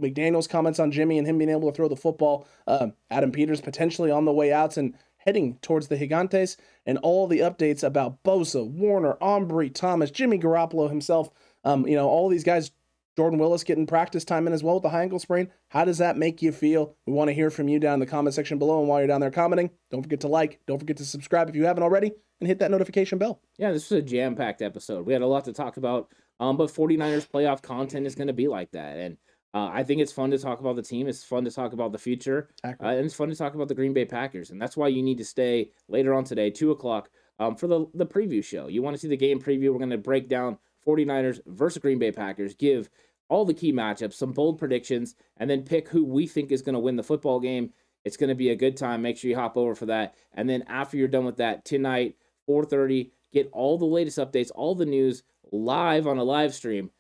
[0.00, 2.46] McDaniel's comments on Jimmy and him being able to throw the football.
[2.66, 4.94] Um, Adam Peters potentially on the way out and
[5.26, 6.56] heading towards the Gigantes,
[6.86, 11.30] and all the updates about Bosa, Warner, Ambry, Thomas, Jimmy Garoppolo himself.
[11.64, 12.70] Um, you know, all these guys.
[13.18, 15.50] Jordan Willis getting practice time in as well with the high ankle sprain.
[15.68, 16.96] How does that make you feel?
[17.06, 18.80] We want to hear from you down in the comment section below.
[18.80, 21.56] And while you're down there commenting, don't forget to like, don't forget to subscribe if
[21.56, 23.40] you haven't already, and hit that notification bell.
[23.56, 25.06] Yeah, this was a jam packed episode.
[25.06, 26.12] We had a lot to talk about.
[26.38, 28.98] Um, but 49ers playoff content is going to be like that.
[28.98, 29.16] And
[29.56, 31.08] uh, I think it's fun to talk about the team.
[31.08, 32.50] It's fun to talk about the future.
[32.62, 34.50] Uh, and it's fun to talk about the Green Bay Packers.
[34.50, 37.86] And that's why you need to stay later on today, 2 o'clock, um, for the,
[37.94, 38.68] the preview show.
[38.68, 39.72] You want to see the game preview.
[39.72, 42.90] We're going to break down 49ers versus Green Bay Packers, give
[43.30, 46.74] all the key matchups, some bold predictions, and then pick who we think is going
[46.74, 47.72] to win the football game.
[48.04, 49.00] It's going to be a good time.
[49.00, 50.16] Make sure you hop over for that.
[50.34, 54.74] And then after you're done with that, tonight, 4.30, get all the latest updates, all
[54.74, 56.90] the news live on a live stream.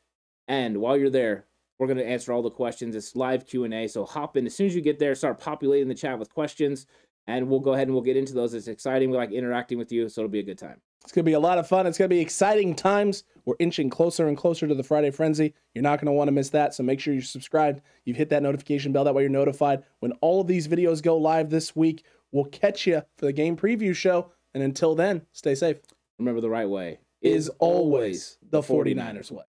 [0.48, 1.44] And while you're there,
[1.78, 2.96] we're going to answer all the questions.
[2.96, 4.46] It's live Q&A, so hop in.
[4.46, 6.86] As soon as you get there, start populating the chat with questions,
[7.26, 8.54] and we'll go ahead and we'll get into those.
[8.54, 9.10] It's exciting.
[9.10, 10.80] We like interacting with you, so it'll be a good time.
[11.02, 11.86] It's going to be a lot of fun.
[11.86, 13.22] It's going to be exciting times.
[13.44, 15.54] We're inching closer and closer to the Friday Frenzy.
[15.72, 16.74] You're not going to want to miss that.
[16.74, 17.80] So make sure you're subscribed.
[18.04, 19.04] You've hit that notification bell.
[19.04, 22.04] That way you're notified when all of these videos go live this week.
[22.32, 24.32] We'll catch you for the game preview show.
[24.52, 25.76] And until then, stay safe.
[26.18, 29.44] Remember the right way Is always the 49ers way.